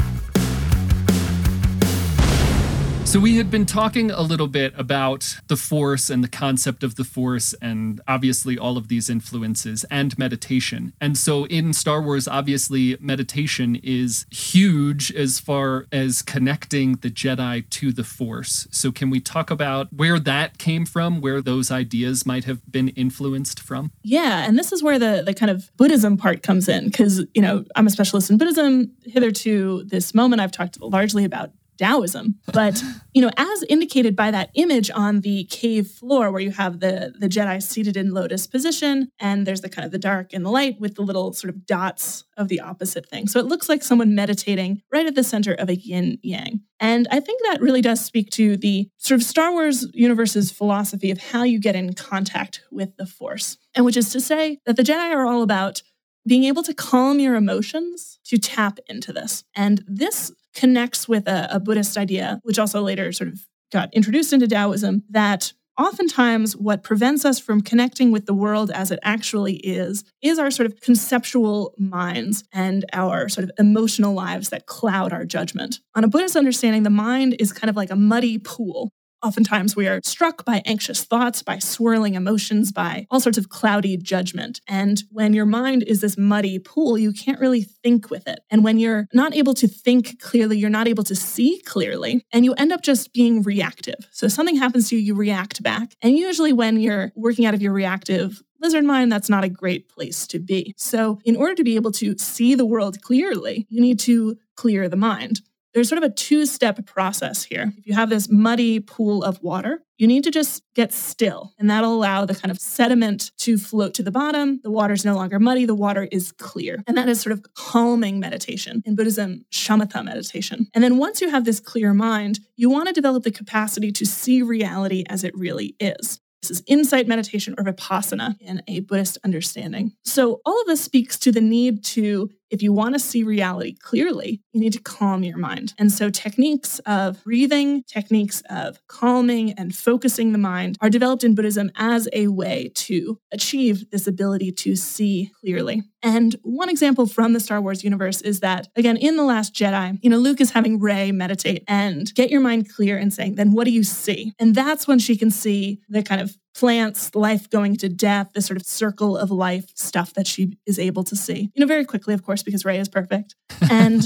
[3.07, 6.97] So, we had been talking a little bit about the Force and the concept of
[6.97, 10.93] the Force, and obviously all of these influences and meditation.
[11.01, 17.71] And so, in Star Wars, obviously, meditation is huge as far as connecting the Jedi
[17.71, 18.67] to the Force.
[18.73, 22.89] So, can we talk about where that came from, where those ideas might have been
[22.89, 23.93] influenced from?
[24.03, 27.41] Yeah, and this is where the the kind of Buddhism part comes in because you
[27.41, 28.91] know I'm a specialist in Buddhism.
[29.05, 32.83] Hitherto, this moment I've talked largely about Taoism, but
[33.15, 37.15] you know, as indicated by that image on the cave floor where you have the
[37.19, 40.51] the Jedi seated in lotus position, and there's the kind of the dark and the
[40.51, 43.27] light with the little sort of dots of the opposite thing.
[43.27, 46.61] So it looks like someone meditating right at the center of a yin yang.
[46.79, 51.11] And I think that really does speak to the sort of Star Wars universe's philosophy
[51.11, 54.77] of how you get in contact with the Force, and which is to say that
[54.77, 55.83] the Jedi are all about
[56.27, 59.45] being able to calm your emotions to tap into this.
[59.55, 64.33] And this connects with a, a, Buddhist idea, which also later sort of got introduced
[64.33, 69.57] into Taoism, that oftentimes what prevents us from connecting with the world as it actually
[69.57, 75.13] is, is our sort of conceptual minds and our sort of emotional lives that cloud
[75.13, 75.81] our judgment.
[75.95, 78.91] On a Buddhist understanding, the mind is kind of like a muddy pool
[79.27, 83.97] Oftentimes, we are struck by anxious thoughts, by swirling emotions, by all sorts of cloudy
[83.97, 84.61] judgment.
[84.69, 88.39] And when your mind is this muddy pool, you can't really think with it.
[88.51, 92.45] And when you're not able to think clearly, you're not able to see clearly, and
[92.45, 94.07] you end up just being reactive.
[94.13, 95.97] So something happens to you, you react back.
[96.01, 99.89] And usually, when you're working out of your reactive lizard mind, that's not a great
[99.89, 100.73] place to be.
[100.77, 104.89] So, in order to be able to see the world clearly, you need to clear
[104.89, 105.41] the mind
[105.77, 107.71] there's sort of a two step process here.
[107.77, 111.69] If you have this muddy pool of water, you need to just get still, and
[111.69, 114.59] that'll allow the kind of sediment to float to the bottom.
[114.63, 116.83] The water is no longer muddy, the water is clear.
[116.87, 118.83] And that is sort of calming meditation.
[118.87, 120.69] In Buddhism, shamatha meditation.
[120.73, 124.07] And then once you have this clear mind, you want to develop the capacity to
[124.07, 126.21] see reality as it really is.
[126.43, 129.93] This is insight meditation or vipassana in a Buddhist understanding.
[130.05, 133.75] So, all of this speaks to the need to if you want to see reality
[133.75, 135.75] clearly, you need to calm your mind.
[135.79, 141.35] And so, techniques of breathing, techniques of calming and focusing the mind are developed in
[141.35, 145.83] Buddhism as a way to achieve this ability to see clearly.
[146.03, 149.99] And one example from the Star Wars universe is that, again, in The Last Jedi,
[150.03, 153.53] you know, Luke is having Rey meditate and get your mind clear and saying, then
[153.53, 154.33] what do you see?
[154.39, 158.41] And that's when she can see the kind of plants, life going to death, the
[158.41, 161.51] sort of circle of life stuff that she is able to see.
[161.55, 163.35] You know, very quickly, of course, because Rey is perfect.
[163.71, 164.03] And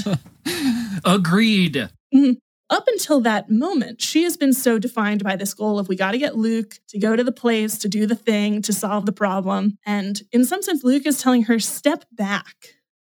[1.05, 1.75] agreed.
[2.13, 2.33] Mm-hmm.
[2.69, 6.11] Up until that moment, she has been so defined by this goal of we got
[6.11, 9.11] to get Luke to go to the place, to do the thing, to solve the
[9.11, 9.77] problem.
[9.85, 12.55] And in some sense, Luke is telling her, step back.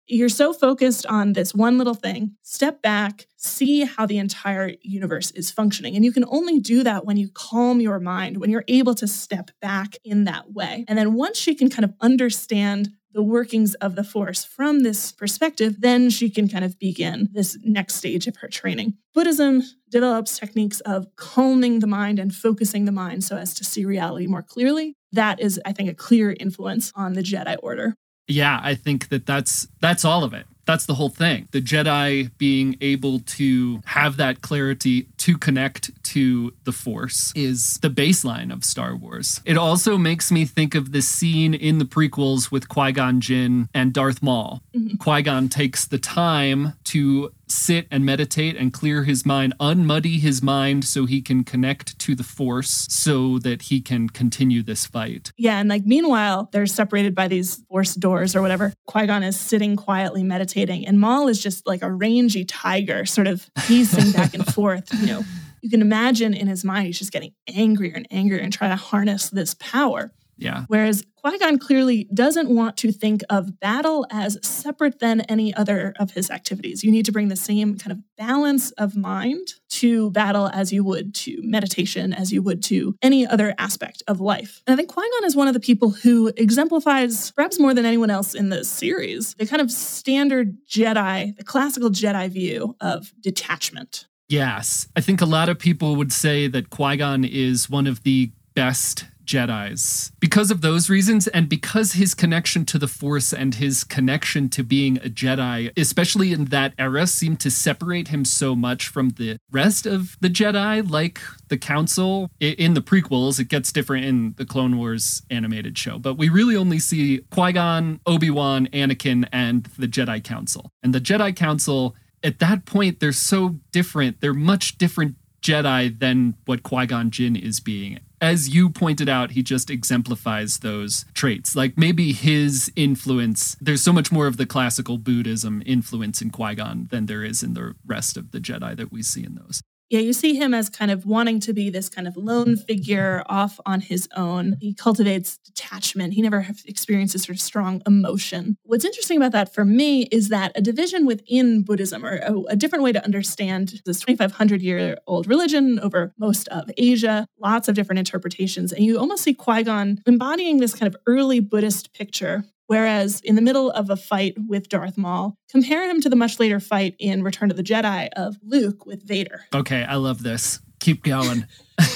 [0.07, 2.33] You're so focused on this one little thing.
[2.43, 5.95] Step back, see how the entire universe is functioning.
[5.95, 9.07] And you can only do that when you calm your mind, when you're able to
[9.07, 10.85] step back in that way.
[10.89, 15.13] And then once she can kind of understand the workings of the Force from this
[15.13, 18.95] perspective, then she can kind of begin this next stage of her training.
[19.15, 23.85] Buddhism develops techniques of calming the mind and focusing the mind so as to see
[23.85, 24.97] reality more clearly.
[25.13, 27.95] That is, I think, a clear influence on the Jedi Order.
[28.29, 30.47] Yeah, I think that that's that's all of it.
[30.65, 31.49] That's the whole thing.
[31.51, 37.91] The Jedi being able to have that clarity to connect to the Force is the
[37.91, 39.41] baseline of Star Wars.
[39.45, 43.69] It also makes me think of the scene in the prequels with Qui Gon Jinn
[43.75, 44.63] and Darth Maul.
[44.75, 45.01] Mhm.
[45.01, 50.43] Qui Gon takes the time to sit and meditate and clear his mind, unmuddy his
[50.43, 55.33] mind so he can connect to the Force so that he can continue this fight.
[55.37, 58.73] Yeah, and like meanwhile, they're separated by these force doors or whatever.
[58.87, 63.27] Qui Gon is sitting quietly meditating, and Maul is just like a rangy tiger, sort
[63.27, 64.93] of pacing back and forth.
[65.01, 65.25] You know,
[65.63, 68.77] you can imagine in his mind, he's just getting angrier and angrier and trying to
[68.77, 70.13] harness this power.
[70.43, 70.65] Yeah.
[70.69, 75.95] Whereas Qui Gon clearly doesn't want to think of battle as separate than any other
[76.01, 76.83] of his activities.
[76.83, 80.83] You need to bring the same kind of balance of mind to battle as you
[80.83, 84.63] would to meditation, as you would to any other aspect of life.
[84.67, 87.87] And I think Qui Gon is one of the people who exemplifies, perhaps more than
[87.87, 93.13] anyone else in this series, the kind of standard Jedi, the classical Jedi view of
[93.21, 94.07] detachment.
[94.29, 94.89] Yes.
[94.97, 98.33] I think a lot of people would say that Qui Gon is one of the
[98.55, 103.85] best Jedi's because of those reasons and because his connection to the Force and his
[103.85, 108.89] connection to being a Jedi, especially in that era, seemed to separate him so much
[108.89, 112.31] from the rest of the Jedi, like the Council.
[112.41, 116.57] In the prequels, it gets different in the Clone Wars animated show, but we really
[116.57, 120.71] only see Qui Gon, Obi Wan, Anakin, and the Jedi Council.
[120.83, 124.21] And the Jedi Council, at that point, they're so different.
[124.21, 127.99] They're much different Jedi than what Qui Gon Jinn is being.
[128.23, 131.57] As you pointed out, he just exemplifies those traits.
[131.57, 136.55] Like maybe his influence, there's so much more of the classical Buddhism influence in Qui
[136.55, 139.61] Gon than there is in the rest of the Jedi that we see in those.
[139.93, 143.23] Yeah, you see him as kind of wanting to be this kind of lone figure
[143.27, 144.57] off on his own.
[144.59, 146.15] He cultivates detachment.
[146.15, 148.57] He never experiences sort of strong emotion.
[148.63, 152.57] What's interesting about that for me is that a division within Buddhism, or a, a
[152.57, 157.75] different way to understand this 2,500 year old religion over most of Asia, lots of
[157.75, 158.73] different interpretations.
[158.73, 163.35] And you almost see Qui Gon embodying this kind of early Buddhist picture Whereas in
[163.35, 166.95] the middle of a fight with Darth Maul, compare him to the much later fight
[166.99, 169.45] in Return of the Jedi of Luke with Vader.
[169.55, 170.61] Okay, I love this.
[170.81, 171.47] Keep going.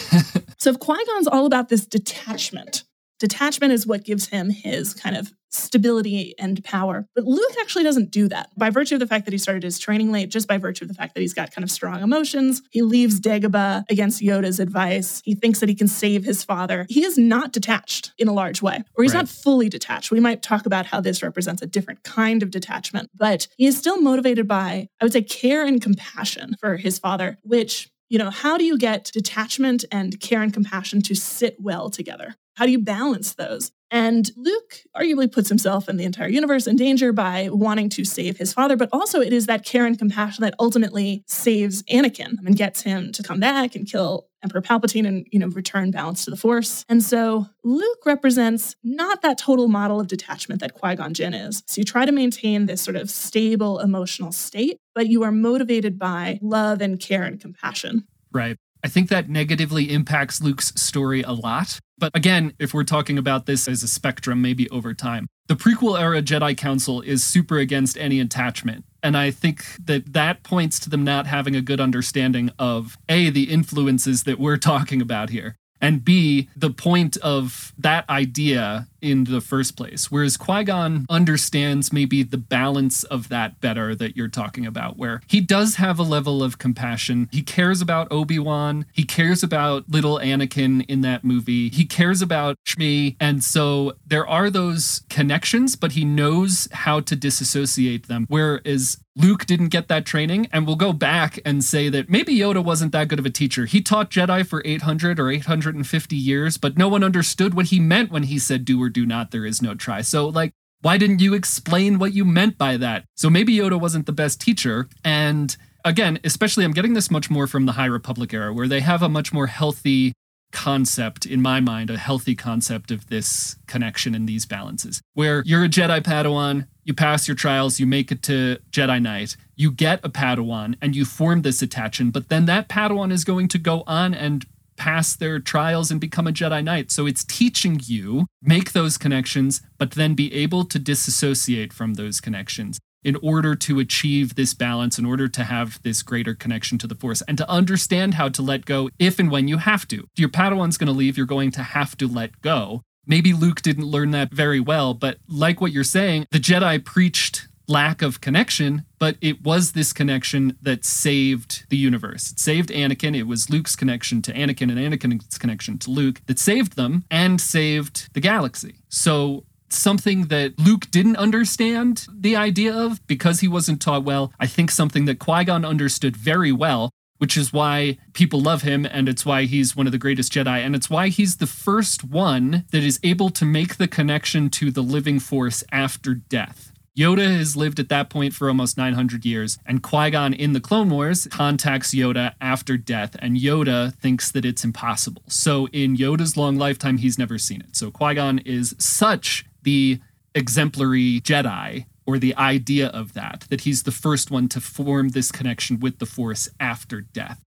[0.59, 2.85] So if Qui Gon's all about this detachment,
[3.19, 7.07] detachment is what gives him his kind of stability and power.
[7.15, 8.51] But Luke actually doesn't do that.
[8.59, 10.89] By virtue of the fact that he started his training late, just by virtue of
[10.89, 15.23] the fact that he's got kind of strong emotions, he leaves Dagobah against Yoda's advice.
[15.25, 16.85] He thinks that he can save his father.
[16.91, 19.21] He is not detached in a large way, or he's Right.
[19.21, 20.11] not fully detached.
[20.11, 23.79] We might talk about how this represents a different kind of detachment, but he is
[23.79, 28.31] still motivated by, I would say, care and compassion for his father, which you know,
[28.31, 32.37] how do you get detachment and care and compassion to sit well together?
[32.57, 33.71] How do you balance those?
[33.91, 38.37] And Luke arguably puts himself and the entire universe in danger by wanting to save
[38.37, 42.57] his father, but also it is that care and compassion that ultimately saves Anakin and
[42.57, 46.31] gets him to come back and kill Emperor Palpatine and, you know, return balance to
[46.31, 46.85] the Force.
[46.89, 51.63] And so Luke represents not that total model of detachment that Qui-Gon Jinn is.
[51.67, 55.99] So you try to maintain this sort of stable emotional state, but you are motivated
[55.99, 58.07] by love and care and compassion.
[58.33, 58.57] Right.
[58.87, 61.81] I think that negatively impacts Luke's story a lot.
[61.99, 66.01] But again, if we're talking about this as a spectrum, maybe over time, the prequel
[66.01, 68.85] era Jedi Council is super against any attachment.
[69.03, 73.29] And I think that that points to them not having a good understanding of A,
[73.29, 79.25] the influences that we're talking about here, and B, the point of that idea in
[79.25, 80.11] the first place.
[80.11, 85.21] Whereas Qui Gon understands maybe the balance of that better that you're talking about, where
[85.27, 87.29] he does have a level of compassion.
[87.31, 92.21] He cares about Obi Wan, he cares about little Anakin in that movie, he cares
[92.21, 93.17] about Shmi.
[93.21, 98.27] And so there are those connections, but he knows how to disassociate them.
[98.29, 102.63] Whereas Luke didn't get that training, and we'll go back and say that maybe Yoda
[102.63, 103.65] wasn't that good of a teacher.
[103.65, 108.11] He taught Jedi for 800 or 850 years, but no one understood what he meant
[108.11, 110.01] when he said do or do not, there is no try.
[110.01, 113.05] So, like, why didn't you explain what you meant by that?
[113.15, 114.89] So maybe Yoda wasn't the best teacher.
[115.05, 115.55] And
[115.85, 119.03] again, especially, I'm getting this much more from the High Republic era, where they have
[119.03, 120.15] a much more healthy
[120.53, 125.65] concept in my mind a healthy concept of this connection and these balances where you're
[125.65, 129.99] a jedi padawan you pass your trials you make it to jedi knight you get
[130.05, 133.83] a padawan and you form this attachment but then that padawan is going to go
[133.89, 136.91] on and pass their trials and become a Jedi Knight.
[136.91, 142.21] So it's teaching you make those connections, but then be able to disassociate from those
[142.21, 146.89] connections in order to achieve this balance, in order to have this greater connection to
[146.89, 150.09] the Force, and to understand how to let go if and when you have to.
[150.17, 152.83] Your Padawan's going to leave, you're going to have to let go.
[153.07, 157.47] Maybe Luke didn't learn that very well, but like what you're saying, the Jedi preached
[157.69, 162.33] lack of connection, but it was this connection that saved the universe.
[162.33, 163.17] It saved Anakin.
[163.17, 167.41] It was Luke's connection to Anakin and Anakin's connection to Luke that saved them and
[167.41, 168.77] saved the galaxy.
[168.89, 174.33] So something that Luke didn't understand the idea of because he wasn't taught well.
[174.39, 178.87] I think something that Qui Gon understood very well, which is why people love him
[178.87, 180.59] and it's why he's one of the greatest Jedi.
[180.65, 184.71] And it's why he's the first one that is able to make the connection to
[184.71, 186.73] the living force after death.
[186.97, 190.61] Yoda has lived at that point for almost 900 years, and Qui Gon in the
[190.61, 195.23] Clone Wars contacts Yoda after death, and Yoda thinks that it's impossible.
[195.29, 197.77] So, in Yoda's long lifetime, he's never seen it.
[197.77, 200.01] So, Qui Gon is such the
[200.35, 205.31] exemplary Jedi, or the idea of that, that he's the first one to form this
[205.31, 207.43] connection with the Force after death.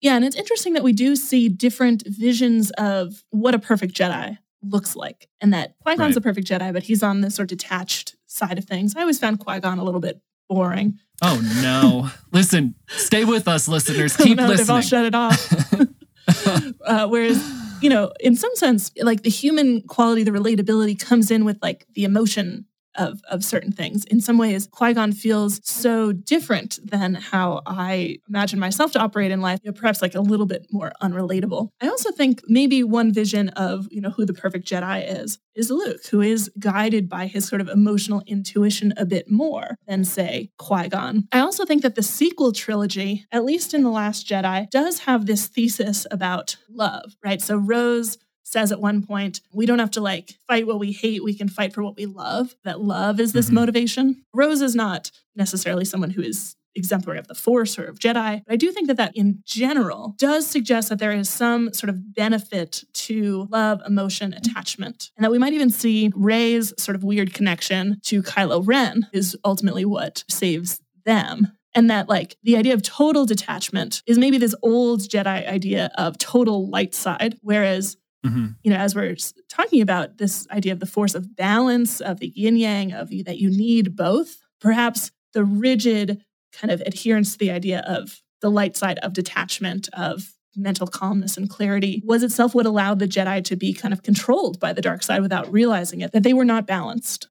[0.00, 4.38] Yeah, and it's interesting that we do see different visions of what a perfect Jedi
[4.62, 6.16] looks like, and that Qui Gon's Right.
[6.16, 8.94] a perfect Jedi, but he's on this sort of detached side of things.
[8.96, 10.98] I always found Qui Gon a little bit boring.
[11.22, 12.10] Oh no.
[12.32, 14.16] Listen, stay with us, listeners.
[14.18, 15.52] Oh, Keep no, They've all shut it off.
[16.86, 17.42] uh, whereas,
[17.80, 21.86] you know, in some sense, like the human quality, the relatability comes in with like
[21.94, 22.66] the emotion
[22.96, 24.04] of, of certain things.
[24.04, 29.30] In some ways, Qui Gon feels so different than how I imagine myself to operate
[29.30, 31.68] in life, you know, perhaps like a little bit more unrelatable.
[31.80, 35.70] I also think maybe one vision of, you know, who the perfect Jedi is, is
[35.70, 40.50] Luke, who is guided by his sort of emotional intuition a bit more than, say,
[40.58, 41.28] Qui Gon.
[41.32, 45.26] I also think that the sequel trilogy, at least in The Last Jedi, does have
[45.26, 47.40] this thesis about love, right?
[47.40, 51.24] So Rose says at one point, we don't have to like fight what we hate,
[51.24, 52.54] we can fight for what we love.
[52.64, 53.54] That love is this Mhm.
[53.54, 54.22] motivation.
[54.32, 58.42] Rose is not necessarily someone who is exemplary of the force or of Jedi.
[58.44, 61.88] But I do think that that in general does suggest that there is some sort
[61.88, 65.10] of benefit to love, emotion, attachment.
[65.16, 69.36] And that we might even see Rey's sort of weird connection to Kylo Ren is
[69.44, 71.48] ultimately what saves them.
[71.76, 76.18] And that, like, the idea of total detachment is maybe this old Jedi idea of
[76.18, 78.56] total light side, whereas Mhm.
[78.64, 79.16] you know, as we're
[79.48, 83.38] talking about this idea of the force of balance, of the yin yang, of that
[83.38, 86.22] you need both, perhaps the rigid
[86.52, 91.36] kind of adherence to the idea of the light side of detachment, of mental calmness
[91.36, 94.80] and clarity, was itself what allowed the Jedi to be kind of controlled by the
[94.82, 97.28] dark side without realizing it, that they were not balanced.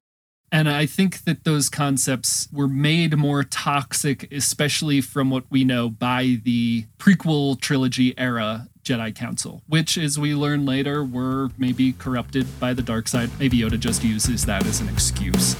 [0.52, 5.88] And I think that those concepts were made more toxic, especially from what we know
[5.88, 12.60] by the prequel trilogy era Jedi Council, which, as we learn later, were maybe corrupted
[12.60, 13.30] by the dark side.
[13.38, 15.56] Maybe Yoda just uses that as an excuse.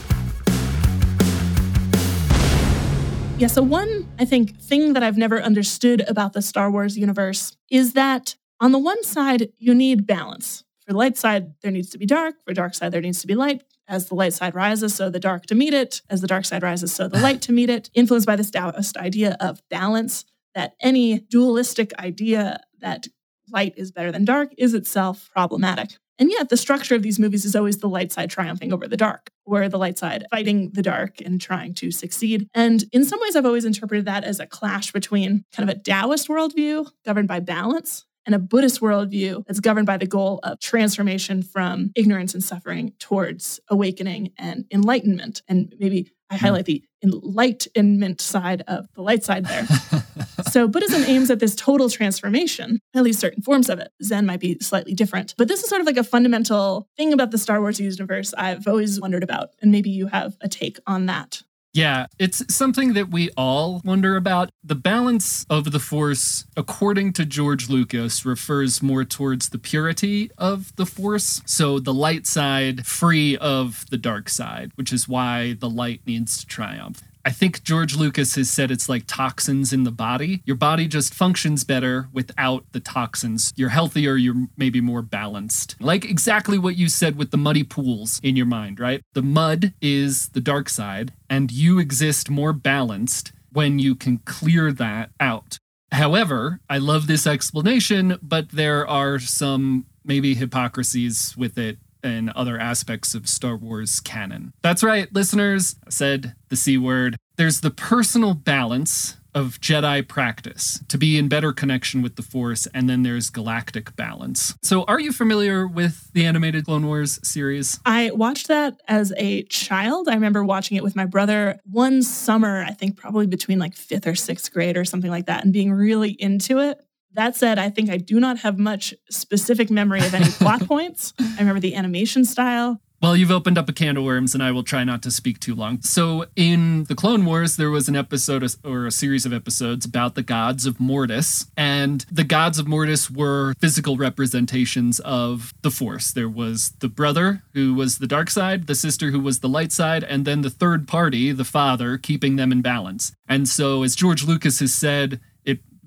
[3.37, 7.57] Yeah, so one, I think, thing that I've never understood about the Star Wars universe
[7.69, 10.63] is that on the one side, you need balance.
[10.87, 12.37] For the light side, there needs to be dark.
[12.45, 13.65] For dark side, there needs to be light.
[13.89, 16.01] As the light side rises, so the dark to meet it.
[16.09, 17.91] As the dark side rises, so the light to meet it.
[17.93, 23.09] Influenced by this Taoist idea of balance, that any dualistic idea that
[23.51, 25.97] light is better than dark is itself problematic.
[26.17, 28.97] And yet, the structure of these movies is always the light side triumphing over the
[28.97, 32.49] dark, or the light side fighting the dark and trying to succeed.
[32.55, 35.81] And in some ways, I've always interpreted that as a clash between kind of a
[35.81, 40.61] Taoist worldview governed by balance and a Buddhist worldview that's governed by the goal of
[40.61, 45.43] transformation from ignorance and suffering towards awakening and enlightenment.
[45.49, 46.45] And maybe I hmm.
[46.45, 49.67] highlight the enlightenment side of the light side there.
[50.55, 53.91] So Buddhism aims at this total transformation, at least certain forms of it.
[54.05, 55.35] Zen might be slightly different.
[55.37, 58.69] But this is sort of like a fundamental thing about the Star Wars universe I've
[58.69, 59.49] always wondered about.
[59.61, 61.43] And maybe you have a take on that.
[61.73, 64.51] Yeah, it's something that we all wonder about.
[64.63, 70.73] The balance of the Force, according to George Lucas, refers more towards the purity of
[70.77, 71.43] the Force.
[71.47, 76.39] So the light side free of the dark side, which is why the light needs
[76.39, 77.03] to triumph.
[77.27, 80.43] I think George Lucas has said it's like toxins in the body.
[80.45, 83.53] Your body just functions better without the toxins.
[83.57, 85.77] You're healthier, you're maybe more balanced.
[85.81, 89.01] Like exactly what you said with the muddy pools in your mind, right?
[89.15, 94.71] The mud is the dark side, and you exist more balanced when you can clear
[94.73, 95.59] that out.
[95.93, 102.59] However, I love this explanation, but there are some maybe hypocrisies with it and other
[102.59, 104.53] aspects of Star Wars canon.
[104.63, 105.77] That's right, listeners.
[105.87, 107.17] I said the C word.
[107.37, 112.67] There's the personal balance of Jedi practice to be in better connection with the Force,
[112.73, 114.55] and then there's galactic balance.
[114.63, 117.81] So, are you familiar with the animated Clone Wars series?
[117.85, 120.09] I watched that as a child.
[120.09, 124.07] I remember watching it with my brother one summer, I think probably between like fifth
[124.07, 126.81] or sixth grade or something like that, and being really into it.
[127.15, 131.15] That said, I think I do not have much specific memory of any plot points.
[131.19, 132.81] I remember the animation style.
[133.05, 135.39] Well, you've opened up a can of worms, and I will try not to speak
[135.39, 135.83] too long.
[135.83, 140.15] So, in the Clone Wars, there was an episode or a series of episodes about
[140.15, 146.13] the gods of Mortis, and the gods of Mortis were physical representations of the Force.
[146.13, 149.73] There was the brother, who was the dark side, the sister, who was the light
[149.73, 153.13] side, and then the third party, the father, keeping them in balance.
[153.29, 155.21] And so, as George Lucas has said,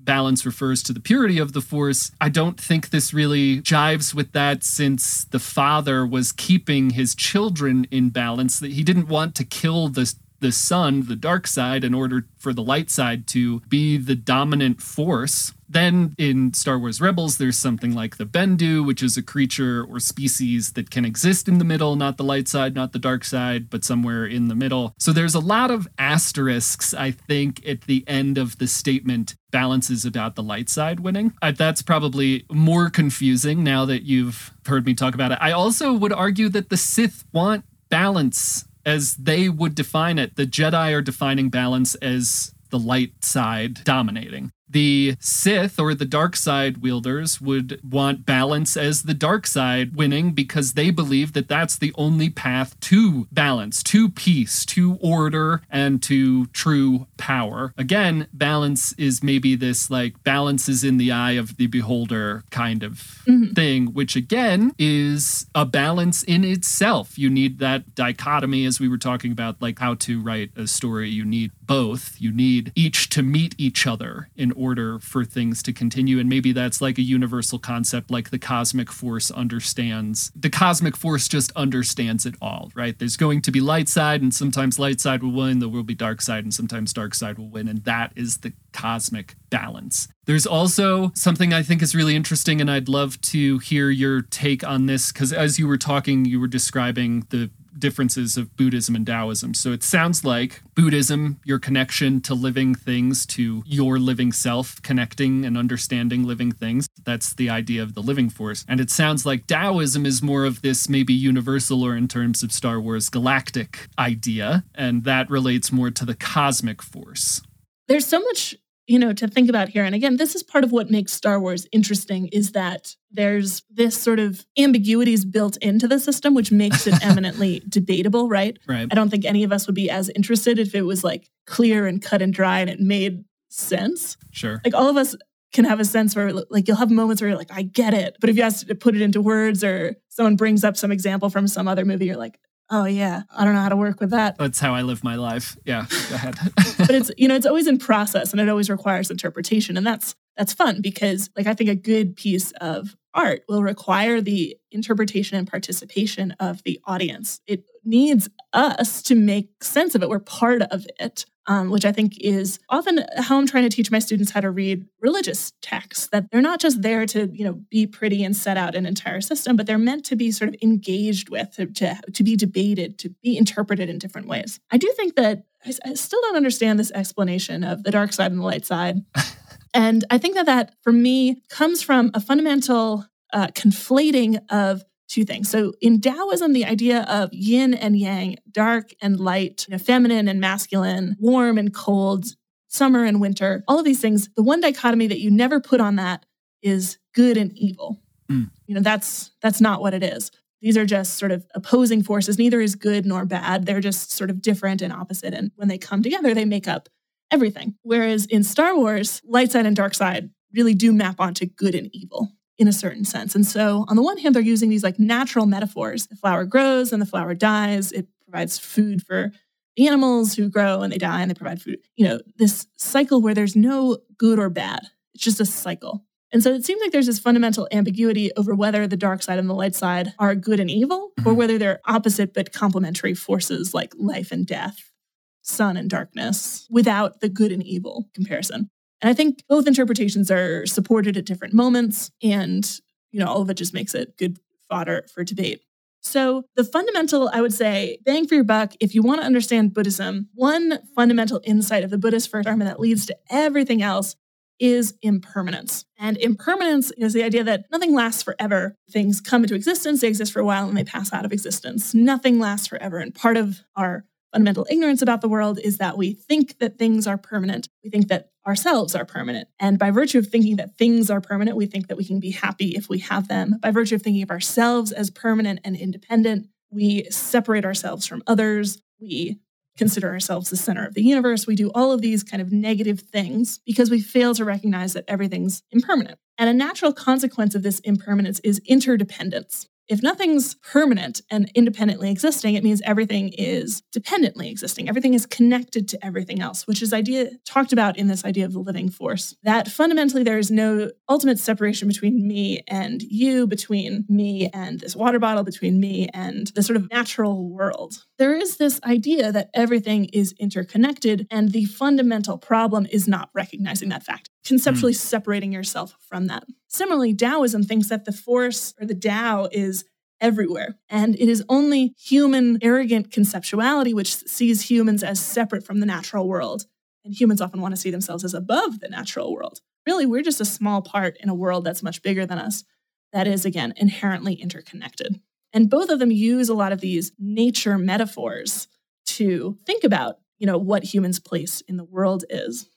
[0.08, 2.12] balance refers to the purity of the force.
[2.18, 7.86] I don't think this really jives with that since the father was keeping his children
[7.90, 11.94] in balance that he didn't want to kill the the son, the dark side, in
[11.94, 15.52] order for the light side to be the dominant force.
[15.68, 20.00] Then in Star Wars Rebels, there's something like the Bendu, which is a creature or
[20.00, 23.68] species that can exist in the middle, not the light side, not the dark side,
[23.68, 24.94] but somewhere in the middle.
[24.98, 30.06] So there's a lot of asterisks, I think, at the end of the statement balances
[30.06, 31.34] about the light side winning.
[31.42, 35.38] Uh, that's probably more confusing now that you've heard me talk about it.
[35.40, 40.36] I also would argue that the Sith want balance as they would define it.
[40.36, 44.50] The Jedi are defining balance as the light side dominating.
[44.70, 50.32] The Sith or the dark side wielders would want balance as the dark side winning
[50.32, 56.02] because they believe that that's the only path to balance, to peace, to order, and
[56.04, 57.72] to true power.
[57.76, 62.82] Again, balance is maybe this like balance is in the eye of the beholder kind
[62.82, 63.52] of mm-hmm.
[63.52, 67.18] thing, which again is a balance in itself.
[67.18, 71.08] You need that dichotomy, as we were talking about, like how to write a story.
[71.08, 72.20] You need both.
[72.20, 76.18] You need each to meet each other in order for things to continue.
[76.18, 80.32] And maybe that's like a universal concept, like the cosmic force understands.
[80.34, 82.98] The cosmic force just understands it all, right?
[82.98, 85.58] There's going to be light side, and sometimes light side will win.
[85.58, 87.68] There will be dark side, and sometimes dark side will win.
[87.68, 90.08] And that is the cosmic balance.
[90.26, 94.62] There's also something I think is really interesting, and I'd love to hear your take
[94.62, 99.06] on this because as you were talking, you were describing the differences of Buddhism and
[99.06, 99.54] Taoism.
[99.54, 105.44] So it sounds like Buddhism, your connection to living things, to your living self, connecting
[105.44, 106.88] and understanding living things.
[107.04, 108.64] That's the idea of the living force.
[108.68, 112.52] And it sounds like Taoism is more of this maybe universal or in terms of
[112.52, 114.64] Star Wars galactic idea.
[114.74, 117.42] And that relates more to the cosmic force.
[117.88, 118.54] There's so much
[118.88, 121.38] you know to think about here and again this is part of what makes star
[121.38, 126.86] wars interesting is that there's this sort of ambiguities built into the system which makes
[126.86, 128.88] it eminently debatable right Right.
[128.90, 131.86] i don't think any of us would be as interested if it was like clear
[131.86, 134.60] and cut and dry and it made sense Sure.
[134.64, 135.14] like all of us
[135.52, 138.16] can have a sense where like you'll have moments where you're like i get it
[138.20, 141.30] but if you ask to put it into words or someone brings up some example
[141.30, 142.38] from some other movie you're like
[142.70, 145.16] oh yeah i don't know how to work with that That's how I live my
[145.16, 145.56] life.
[145.64, 145.86] Yeah.
[146.08, 146.36] Go ahead.
[146.78, 150.14] but it's you know it's always in process and it always requires interpretation and that's
[150.36, 155.36] that's fun because like i think a good piece of art will require the interpretation
[155.38, 160.62] and participation of the audience it needs us to make sense of it we're part
[160.62, 164.30] of it um, which i think is often how i'm trying to teach my students
[164.30, 168.22] how to read religious texts that they're not just there to you know be pretty
[168.22, 171.50] and set out an entire system but they're meant to be sort of engaged with
[171.52, 175.44] to, to, to be debated to be interpreted in different ways i do think that
[175.64, 178.98] I, I still don't understand this explanation of the dark side and the light side.
[179.74, 185.24] and I think that that, for me, comes from a fundamental uh, conflating of two
[185.24, 185.50] things.
[185.50, 190.28] So in Taoism, the idea of yin and yang, dark and light, you know, feminine
[190.28, 192.26] and masculine, warm and cold,
[192.68, 195.96] summer and winter, all of these things, the one dichotomy that you never put on
[195.96, 196.24] that
[196.62, 198.00] is good and evil.
[198.30, 198.50] Mm.
[198.66, 200.30] You know, that's that's not what it is.
[200.60, 202.38] These are just sort of opposing forces.
[202.38, 203.64] Neither is good nor bad.
[203.64, 205.32] They're just sort of different and opposite.
[205.32, 206.88] And when they come together, they make up
[207.30, 207.76] everything.
[207.82, 211.88] Whereas in Star Wars, light side and dark side really do map onto good and
[211.92, 213.34] evil in a certain sense.
[213.34, 216.06] And so on the one hand, they're using these like natural metaphors.
[216.08, 217.92] The flower grows and the flower dies.
[217.92, 219.32] It provides food for
[219.78, 221.78] animals who grow and they die and they provide food.
[221.96, 224.80] You know, this cycle where there's no good or bad.
[225.14, 226.04] It's just a cycle.
[226.30, 229.48] And so it seems like there's this fundamental ambiguity over whether the dark side and
[229.48, 233.94] the light side are good and evil, or whether they're opposite but complementary forces like
[233.96, 234.92] life and death,
[235.40, 238.68] sun and darkness, without the good and evil comparison.
[239.00, 242.68] And I think both interpretations are supported at different moments, and
[243.12, 244.38] you know, all of it just makes it good
[244.68, 245.62] fodder for debate.
[246.00, 249.74] So, the fundamental, I would say, bang for your buck, if you want to understand
[249.74, 254.14] Buddhism, one fundamental insight of the Buddhist first dharma that leads to everything else
[254.58, 255.84] is impermanence.
[255.98, 258.76] And impermanence is the idea that nothing lasts forever.
[258.90, 261.94] Things come into existence, they exist for a while, and they pass out of existence.
[261.94, 262.98] Nothing lasts forever.
[262.98, 267.06] And part of our fundamental ignorance about the world is that we think that things
[267.06, 267.68] are permanent.
[267.82, 269.48] We think that ourselves are permanent.
[269.60, 272.30] And by virtue of thinking that things are permanent, we think that we can be
[272.30, 273.58] happy if we have them.
[273.60, 278.82] By virtue of thinking of ourselves as permanent and independent, we separate ourselves from others.
[279.00, 279.40] We
[279.76, 281.46] consider ourselves the center of the universe.
[281.46, 285.04] We do all of these kind of negative things because we fail to recognize that
[285.08, 286.18] everything's impermanent.
[286.36, 289.68] And a natural consequence of this impermanence is interdependence.
[289.88, 294.88] If nothing's permanent and independently existing, it means everything is dependently existing.
[294.88, 298.52] Everything is connected to everything else, which is idea talked about in this idea of
[298.52, 299.34] the living force.
[299.42, 304.94] That fundamentally there is no ultimate separation between me and you, between me and this
[304.94, 308.04] water bottle, between me and the sort of natural world.
[308.18, 313.88] There is this idea that everything is interconnected, and the fundamental problem is not recognizing
[313.88, 314.96] that fact conceptually mm.
[314.96, 316.44] separating yourself from that.
[316.66, 319.84] Similarly, Taoism thinks that the force or the Tao is
[320.20, 320.78] everywhere.
[320.88, 326.26] And it is only human arrogant conceptuality which sees humans as separate from the natural
[326.26, 326.64] world.
[327.04, 329.60] And humans often want to see themselves as above the natural world.
[329.86, 332.64] Really, we're just a small part in a world that's much bigger than us,
[333.12, 335.20] that is, again, inherently interconnected.
[335.52, 338.68] And both of them use a lot of these nature metaphors
[339.06, 342.68] to think about, you know, what humans' place in the world is.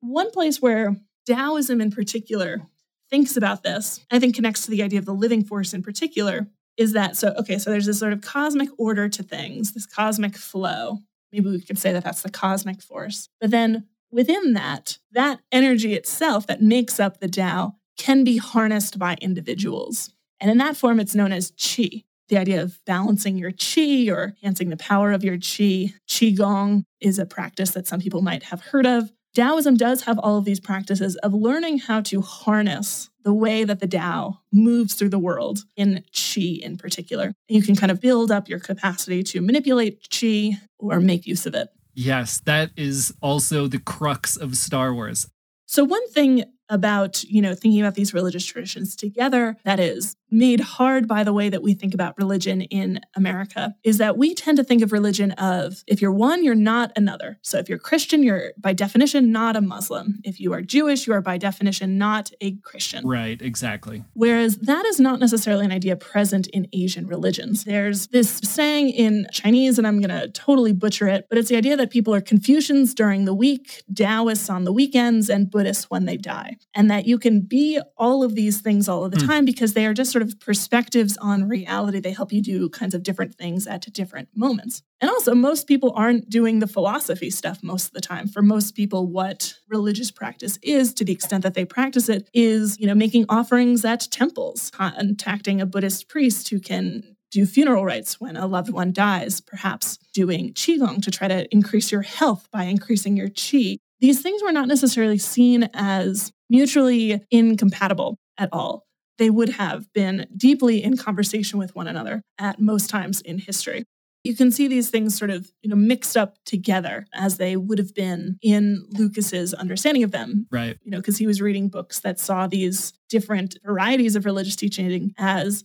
[0.00, 0.96] One place where
[1.26, 2.62] Taoism in particular
[3.10, 6.48] thinks about this, I think connects to the idea of the living force in particular,
[6.76, 10.36] is that so, okay, so there's this sort of cosmic order to things, this cosmic
[10.36, 10.98] flow.
[11.32, 13.28] Maybe we could say that that's the cosmic force.
[13.40, 18.98] But then within that, that energy itself that makes up the Tao can be harnessed
[18.98, 20.10] by individuals.
[20.40, 22.04] And in that form, it's known as qi.
[22.28, 25.94] The idea of balancing your qi or enhancing the power of your qi.
[26.08, 29.12] Qigong is a practice that some people might have heard of.
[29.36, 33.80] Taoism does have all of these practices of learning how to harness the way that
[33.80, 37.34] the Tao moves through the world in Qi in particular.
[37.46, 41.54] You can kind of build up your capacity to manipulate Qi or make use of
[41.54, 41.68] it.
[41.92, 45.26] Yes, that is also the crux of Star Wars.
[45.66, 50.60] So, one thing about, you know, thinking about these religious traditions together that is made
[50.60, 54.56] hard by the way that we think about religion in America is that we tend
[54.56, 57.38] to think of religion of if you're one, you're not another.
[57.42, 60.20] So if you're Christian, you're by definition not a Muslim.
[60.24, 63.06] If you are Jewish, you are by definition not a Christian.
[63.06, 64.04] Right, exactly.
[64.14, 67.64] Whereas that is not necessarily an idea present in Asian religions.
[67.64, 71.56] There's this saying in Chinese, and I'm going to totally butcher it, but it's the
[71.56, 76.04] idea that people are Confucians during the week, Taoists on the weekends, and Buddhists when
[76.04, 76.56] they die.
[76.74, 79.26] And that you can be all of these things all of the mm.
[79.26, 82.00] time because they are just sort of perspectives on reality.
[82.00, 84.82] They help you do kinds of different things at different moments.
[84.98, 88.26] And also, most people aren't doing the philosophy stuff most of the time.
[88.26, 92.80] For most people, what religious practice is, to the extent that they practice it, is,
[92.80, 98.18] you know, making offerings at temples, contacting a Buddhist priest who can do funeral rites
[98.18, 102.62] when a loved one dies, perhaps doing qigong to try to increase your health by
[102.62, 103.76] increasing your qi.
[104.00, 108.86] These things were not necessarily seen as mutually incompatible at all
[109.18, 113.84] they would have been deeply in conversation with one another at most times in history.
[114.24, 117.78] You can see these things sort of, you know, mixed up together as they would
[117.78, 120.48] have been in Lucas's understanding of them.
[120.50, 120.76] Right.
[120.82, 125.12] You know, because he was reading books that saw these different varieties of religious teaching
[125.16, 125.62] as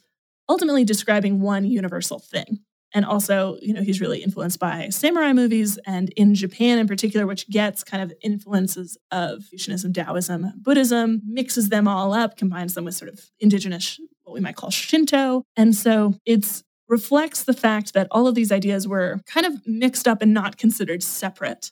[0.48, 2.60] ultimately describing one universal thing.
[2.94, 7.26] And also, you know, he's really influenced by samurai movies and in Japan in particular,
[7.26, 12.86] which gets kind of influences of Confucianism, Taoism, Buddhism, mixes them all up, combines them
[12.86, 15.44] with sort of indigenous, what we might call Shinto.
[15.56, 20.10] And so it's reflects the fact that all of these ideas were kind of mixed
[20.10, 21.72] up and not considered separate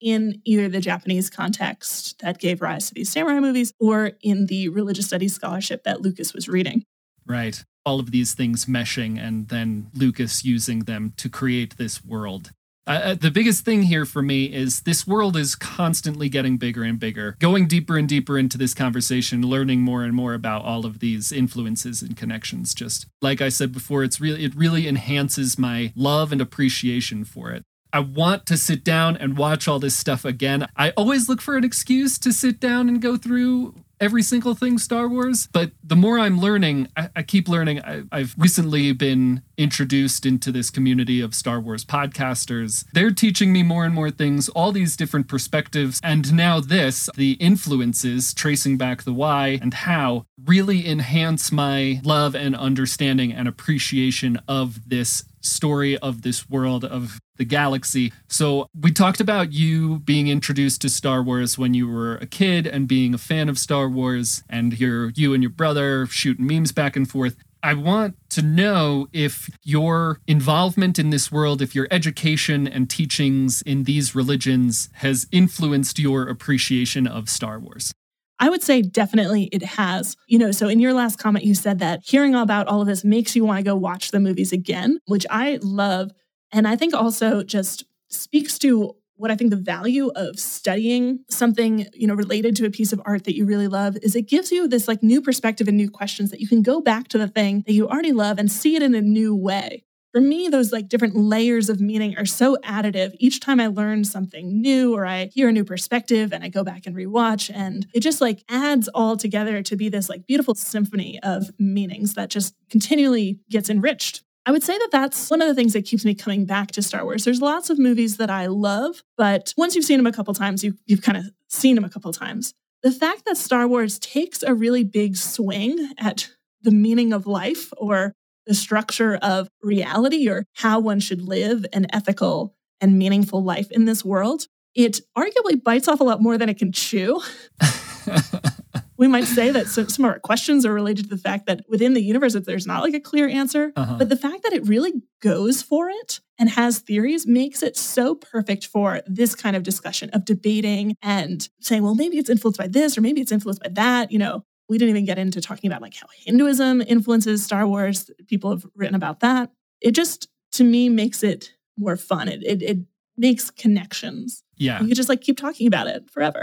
[0.00, 4.68] in either the Japanese context that gave rise to these samurai movies or in the
[4.70, 6.84] religious studies scholarship that Lucas was reading.
[7.26, 12.50] Right all of these things meshing and then Lucas using them to create this world.
[12.88, 16.82] Uh, uh, the biggest thing here for me is this world is constantly getting bigger
[16.82, 17.36] and bigger.
[17.40, 21.32] Going deeper and deeper into this conversation, learning more and more about all of these
[21.32, 22.74] influences and connections.
[22.74, 27.50] Just like I said before, it's really it really enhances my love and appreciation for
[27.50, 27.64] it.
[27.92, 30.68] I want to sit down and watch all this stuff again.
[30.76, 34.78] I always look for an excuse to sit down and go through every single thing
[34.78, 37.80] Star Wars, but the more I'm learning, I, I keep learning.
[37.80, 42.84] I, I've recently been introduced into this community of Star Wars podcasters.
[42.92, 46.00] They're teaching me more and more things, all these different perspectives.
[46.02, 52.34] And now, this, the influences, tracing back the why and how, really enhance my love
[52.34, 58.12] and understanding and appreciation of this story, of this world, of the galaxy.
[58.28, 62.66] So, we talked about you being introduced to Star Wars when you were a kid
[62.66, 66.72] and being a fan of Star Wars, and here you and your brother shooting memes
[66.72, 67.36] back and forth.
[67.62, 73.62] I want to know if your involvement in this world, if your education and teachings
[73.62, 77.92] in these religions has influenced your appreciation of Star Wars.
[78.38, 80.16] I would say definitely it has.
[80.28, 83.04] You know, so in your last comment, you said that hearing about all of this
[83.04, 86.12] makes you want to go watch the movies again, which I love.
[86.52, 91.86] And I think also just speaks to what I think the value of studying something,
[91.94, 94.52] you know, related to a piece of art that you really love is it gives
[94.52, 97.28] you this like new perspective and new questions that you can go back to the
[97.28, 99.84] thing that you already love and see it in a new way.
[100.12, 103.14] For me, those like different layers of meaning are so additive.
[103.18, 106.64] Each time I learn something new or I hear a new perspective and I go
[106.64, 110.54] back and rewatch and it just like adds all together to be this like beautiful
[110.54, 115.48] symphony of meanings that just continually gets enriched I would say that that's one of
[115.48, 117.24] the things that keeps me coming back to Star Wars.
[117.24, 120.62] There's lots of movies that I love, but once you've seen them a couple times,
[120.62, 122.54] you, you've kind of seen them a couple times.
[122.84, 126.30] The fact that Star Wars takes a really big swing at
[126.62, 128.12] the meaning of life or
[128.46, 133.84] the structure of reality or how one should live an ethical and meaningful life in
[133.84, 137.20] this world, it arguably bites off a lot more than it can chew.
[138.98, 141.64] we might say that some, some, of our questions are related to the fact that
[141.68, 143.96] within the universe, if there's not like a clear answer, uh-huh.
[143.98, 148.14] but the fact that it really goes for it and has theories makes it so
[148.14, 152.68] perfect for this kind of discussion of debating and saying, well, maybe it's influenced by
[152.68, 154.10] this or maybe it's influenced by that.
[154.10, 158.10] You know, we didn't even get into talking about like how Hinduism influences Star Wars.
[158.26, 159.50] People have written about that.
[159.80, 162.28] It just, to me, makes it more fun.
[162.28, 162.78] It, it, it
[163.16, 164.42] makes connections.
[164.56, 164.80] Yeah.
[164.80, 166.42] You could just like keep talking about it forever.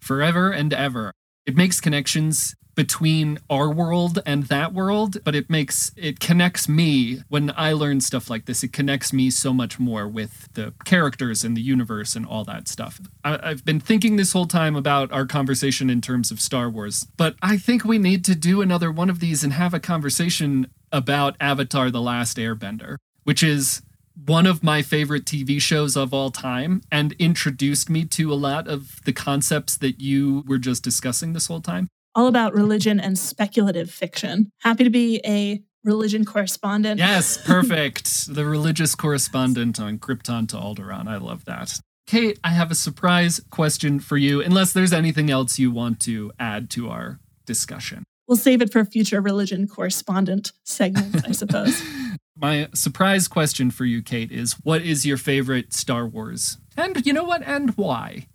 [0.00, 1.12] Forever and ever
[1.46, 7.22] it makes connections between our world and that world but it makes it connects me.
[7.28, 11.44] When i learn stuff like this it connects me so much more with the characters
[11.44, 13.00] and the universe and all that stuff.
[13.24, 17.06] I, have been thinking this whole time about our conversation in terms of star wars
[17.16, 20.68] but i think we need to do another one of these and have a conversation
[20.92, 23.82] about avatar the last airbender which is
[24.26, 28.68] one of my favorite TV shows of all time and introduced me to a lot
[28.68, 31.88] of the concepts that you were just discussing this whole time.
[32.14, 34.50] All about religion and speculative fiction.
[34.62, 36.98] Happy to be a religion correspondent.
[36.98, 38.34] Yes, perfect.
[38.34, 41.08] the religious correspondent on Krypton to Alderaan.
[41.08, 41.78] I love that.
[42.06, 46.32] Kate, I have a surprise question for you, unless there's anything else you want to
[46.40, 48.02] add to our discussion.
[48.26, 51.80] We'll save it for future religion correspondent segments, I suppose.
[52.40, 56.56] My surprise question for you, Kate, is what is your favorite Star Wars?
[56.74, 57.42] And you know what?
[57.42, 58.28] And why?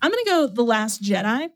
[0.00, 1.50] I'm going to go The Last Jedi,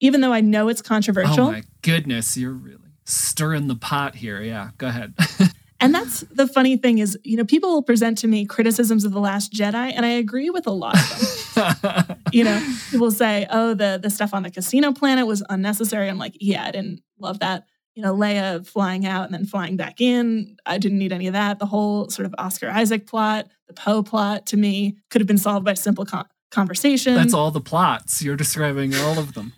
[0.00, 1.46] even though I know it's controversial.
[1.46, 4.40] Oh my goodness, you're really stirring the pot here.
[4.42, 5.14] Yeah, go ahead.
[5.80, 9.12] and that's the funny thing is, you know, people will present to me criticisms of
[9.12, 12.16] The Last Jedi, and I agree with a lot of them.
[12.32, 16.08] you know, people say, oh, the, the stuff on the casino planet was unnecessary.
[16.08, 19.76] I'm like, yeah, I didn't love that you know, Leia flying out and then flying
[19.76, 20.56] back in.
[20.64, 21.58] I didn't need any of that.
[21.58, 25.38] The whole sort of Oscar Isaac plot, the Poe plot to me could have been
[25.38, 27.14] solved by simple con- conversation.
[27.14, 28.22] That's all the plots.
[28.22, 29.52] You're describing all of them.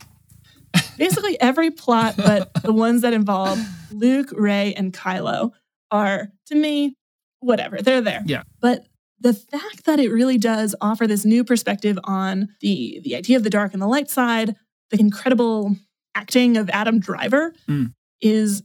[0.97, 3.59] Basically, every plot, but the ones that involve
[3.91, 5.53] Luke, Rey, and Kylo
[5.91, 6.97] are, to me,
[7.41, 7.83] whatever.
[7.83, 8.23] They're there.
[8.25, 8.43] Yeah.
[8.61, 8.87] But
[9.21, 13.45] the fact that it really does offer this new perspective on the the idea of
[13.45, 14.57] the dark and the light side,
[14.91, 15.77] the incredible
[16.15, 17.93] acting of Adam Driver, mm
[18.23, 18.63] is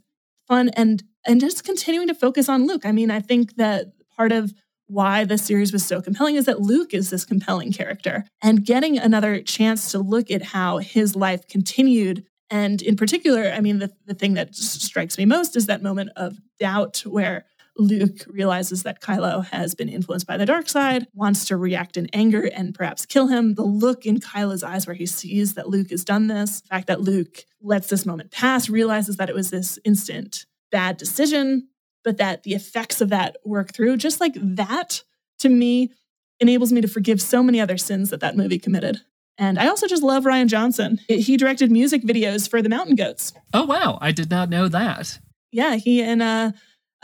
[0.47, 2.85] fun and and just continuing to focus on Luke.
[2.85, 4.53] I mean, I think that part of
[4.87, 8.97] why the series was so compelling is that Luke is this compelling character and getting
[8.97, 12.25] another chance to look at how his life continued.
[12.49, 16.11] And in particular, I mean, the, the thing that strikes me most is that moment
[16.15, 17.45] of doubt where
[17.77, 22.07] Luke realizes that Kylo has been influenced by the dark side, wants to react in
[22.13, 23.55] anger and perhaps kill him.
[23.55, 26.87] The look in Kylo's eyes where he sees that Luke has done this, the fact
[26.87, 31.67] that Luke lets this moment pass, realizes that it was this instant bad decision,
[32.03, 35.03] but that the effects of that work through, just like that
[35.39, 35.91] to me
[36.39, 39.01] enables me to forgive so many other sins that that movie committed.
[39.37, 40.99] And I also just love Rian Johnson.
[41.07, 43.33] He directed music videos for the Mountain Goats.
[43.53, 43.99] Oh, wow.
[44.01, 45.19] I did not know that.
[45.51, 46.51] Yeah, he and uh,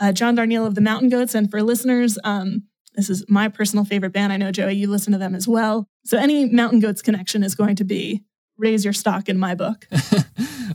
[0.00, 1.34] uh, John Darnielle of the Mountain Goats.
[1.34, 2.64] And for listeners, um,
[2.94, 4.32] this is my personal favorite band.
[4.32, 5.88] I know, Joey, you listen to them as well.
[6.04, 8.22] So any Mountain Goats connection is going to be
[8.56, 9.88] raise your stock in my book.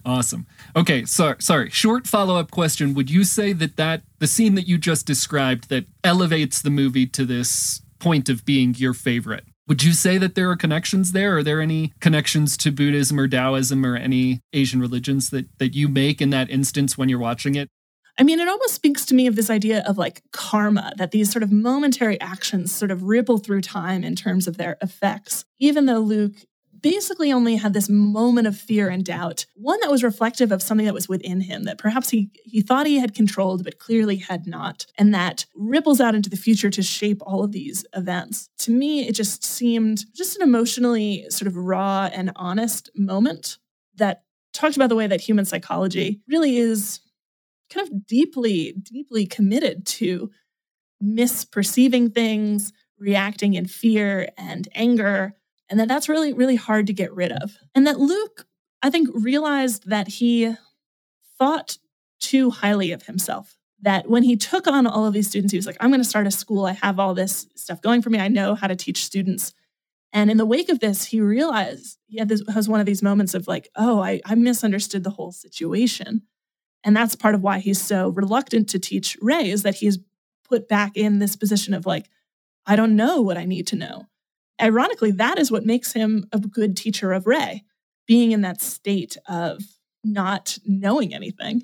[0.05, 0.47] Awesome.
[0.76, 1.70] Okay, so, sorry.
[1.70, 2.93] Short follow up question.
[2.93, 7.05] Would you say that that the scene that you just described that elevates the movie
[7.07, 9.45] to this point of being your favorite?
[9.67, 11.38] Would you say that there are connections there?
[11.38, 15.88] Are there any connections to Buddhism or Taoism or any Asian religions that that you
[15.88, 17.70] make in that instance when you're watching it?
[18.18, 21.32] I mean, it almost speaks to me of this idea of like karma, that these
[21.32, 25.45] sort of momentary actions sort of ripple through time in terms of their effects.
[25.60, 26.36] Even though Luke
[26.82, 30.86] basically only had this moment of fear and doubt, one that was reflective of something
[30.86, 34.47] that was within him that perhaps he, he thought he had controlled, but clearly had
[34.47, 38.49] not, and that ripples out into the future to shape all of these events.
[38.60, 43.57] To me, it just seemed just an emotionally sort of raw and honest moment
[43.95, 47.01] that talked about the way that human psychology really is
[47.70, 50.30] kind of deeply, deeply committed to
[51.03, 55.34] misperceiving things, reacting in fear and anger,
[55.70, 57.57] and that that's really, really hard to get rid of.
[57.76, 58.47] And that Luke,
[58.82, 60.55] I think, realized that he
[61.38, 61.78] thought
[62.20, 63.55] too highly of himself.
[63.82, 66.07] That when he took on all of these students, he was like, I'm going to
[66.09, 66.65] start a school.
[66.65, 68.20] I have all this stuff going for me.
[68.20, 69.53] I know how to teach students.
[70.11, 73.03] And in the wake of this, he realized he had this has one of these
[73.03, 76.24] moments of like, oh, I, I misunderstood the whole situation.
[76.84, 79.99] And that's part of why he's so reluctant to teach Rey is that he's
[80.47, 82.09] put back in this position of like,
[82.65, 84.05] I don't know what I need to know.
[84.61, 87.63] Ironically, that is what makes him a good teacher of Rey,
[88.07, 89.61] being in that state of
[90.03, 91.63] not knowing anything.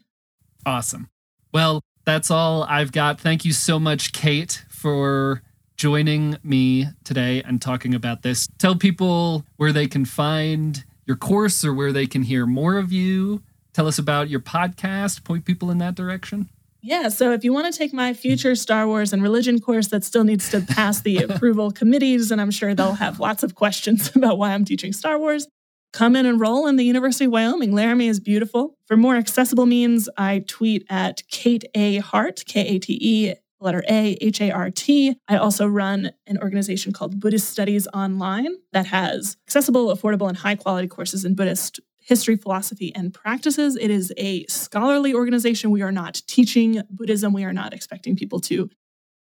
[0.65, 1.09] Awesome.
[1.53, 3.19] Well, that's all I've got.
[3.19, 5.41] Thank you so much, Kate, for
[5.77, 8.47] joining me today and talking about this.
[8.59, 12.91] Tell people where they can find your course or where they can hear more of
[12.91, 13.41] you.
[13.75, 16.47] Tell us about your podcast, point people in that direction.
[16.81, 20.05] Yeah, so if you want to take my future Star Wars and religion course that
[20.05, 24.11] still needs to pass the approval committees, and I'm sure they'll have lots of questions
[24.15, 25.49] about why I'm teaching Star Wars,
[25.91, 27.73] come and enroll in the University of Wyoming.
[27.73, 28.77] Laramie is beautiful.
[28.85, 31.97] For more accessible means, I tweet at Kate A.
[31.97, 35.17] Hart, K A T E, letter A, H A R T.
[35.27, 40.55] I also run an organization called Buddhist Studies Online that has accessible, affordable, and high
[40.55, 43.75] quality courses in Buddhist history, philosophy, and practices.
[43.75, 45.71] It is a scholarly organization.
[45.71, 47.33] We are not teaching Buddhism.
[47.33, 48.69] We are not expecting people to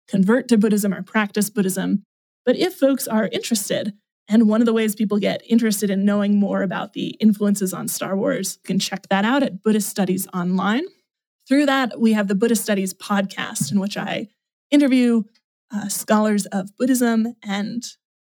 [0.09, 2.03] convert to Buddhism or practice Buddhism.
[2.45, 3.93] But if folks are interested,
[4.28, 7.87] and one of the ways people get interested in knowing more about the influences on
[7.87, 10.85] Star Wars, you can check that out at Buddhist Studies Online.
[11.47, 14.28] Through that, we have the Buddhist Studies podcast, in which I
[14.70, 15.24] interview
[15.74, 17.85] uh, scholars of Buddhism and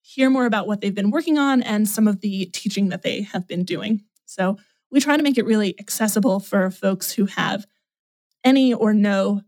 [0.01, 3.23] hear more about what they've been working on and some of the teaching that they
[3.23, 4.03] have been doing.
[4.33, 4.57] So
[4.91, 7.67] we try to make it really accessible for folks who have
[8.45, 9.43] any or no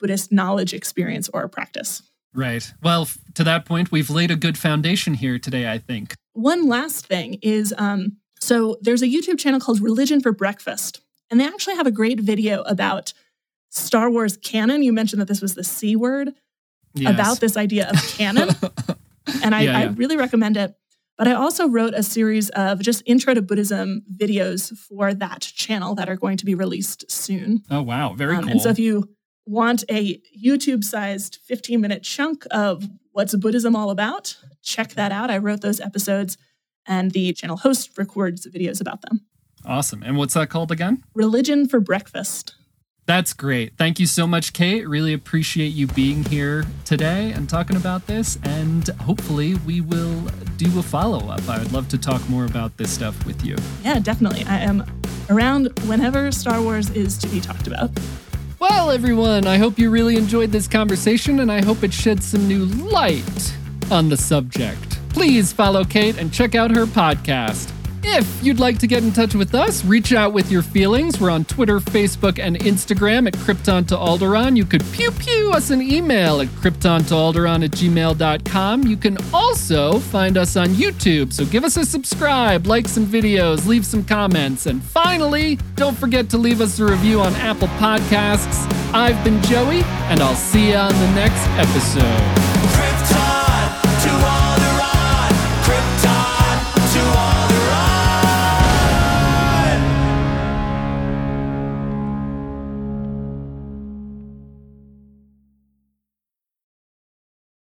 [0.00, 2.02] Buddhist knowledge, experience, or practice.
[2.34, 2.72] Right.
[2.82, 6.14] Well, to that point, we've laid a good foundation here today, I think.
[6.34, 11.40] One last thing is um, so there's a YouTube channel called Religion for Breakfast, and
[11.40, 13.12] they actually have a great video about
[13.70, 14.82] Star Wars canon.
[14.82, 16.32] You mentioned that this was the C word
[16.94, 17.12] Yes.
[17.12, 18.48] about this idea of canon,
[19.42, 20.74] and I, Yeah, I really recommend it.
[21.18, 25.94] But I also wrote a series of just intro to Buddhism videos for that channel
[25.96, 27.62] that are going to be released soon.
[27.70, 28.14] Oh, wow.
[28.14, 28.52] Very Um, cool.
[28.52, 29.08] And so if you
[29.44, 35.28] want a YouTube sized 15 minute chunk of what's Buddhism all about, check that out.
[35.30, 36.36] I wrote those episodes
[36.86, 39.22] and the channel host records videos about them.
[39.66, 40.02] awesome.
[40.04, 41.02] And what's that called again?
[41.14, 42.54] Religion for breakfast.
[43.08, 43.72] That's great.
[43.78, 44.86] Thank you so much, Kate.
[44.86, 48.38] Really appreciate you being here today and talking about this.
[48.42, 50.20] And hopefully, we will
[50.58, 51.48] do a follow up.
[51.48, 53.56] I would love to talk more about this stuff with you.
[53.82, 54.44] Yeah, definitely.
[54.44, 54.84] I am
[55.30, 57.90] around whenever Star Wars is to be talked about.
[58.58, 62.46] Well, everyone, I hope you really enjoyed this conversation and I hope it sheds some
[62.46, 63.56] new light
[63.90, 64.98] on the subject.
[65.08, 67.72] Please follow Kate and check out her podcast.
[68.10, 71.20] If you'd like to get in touch with us, reach out with your feelings.
[71.20, 74.56] We're on Twitter, Facebook, and Instagram at Krypton to Alderaan.
[74.56, 78.82] You could pew pew us an email at kryptontoalderaan at gmail.com.
[78.84, 83.66] You can also find us on YouTube, so give us a subscribe, like some videos,
[83.66, 88.66] leave some comments, and finally, don't forget to leave us a review on Apple Podcasts.
[88.94, 92.08] I've been Joey, and I'll see you on the next episode.
[92.08, 92.47] Krypton to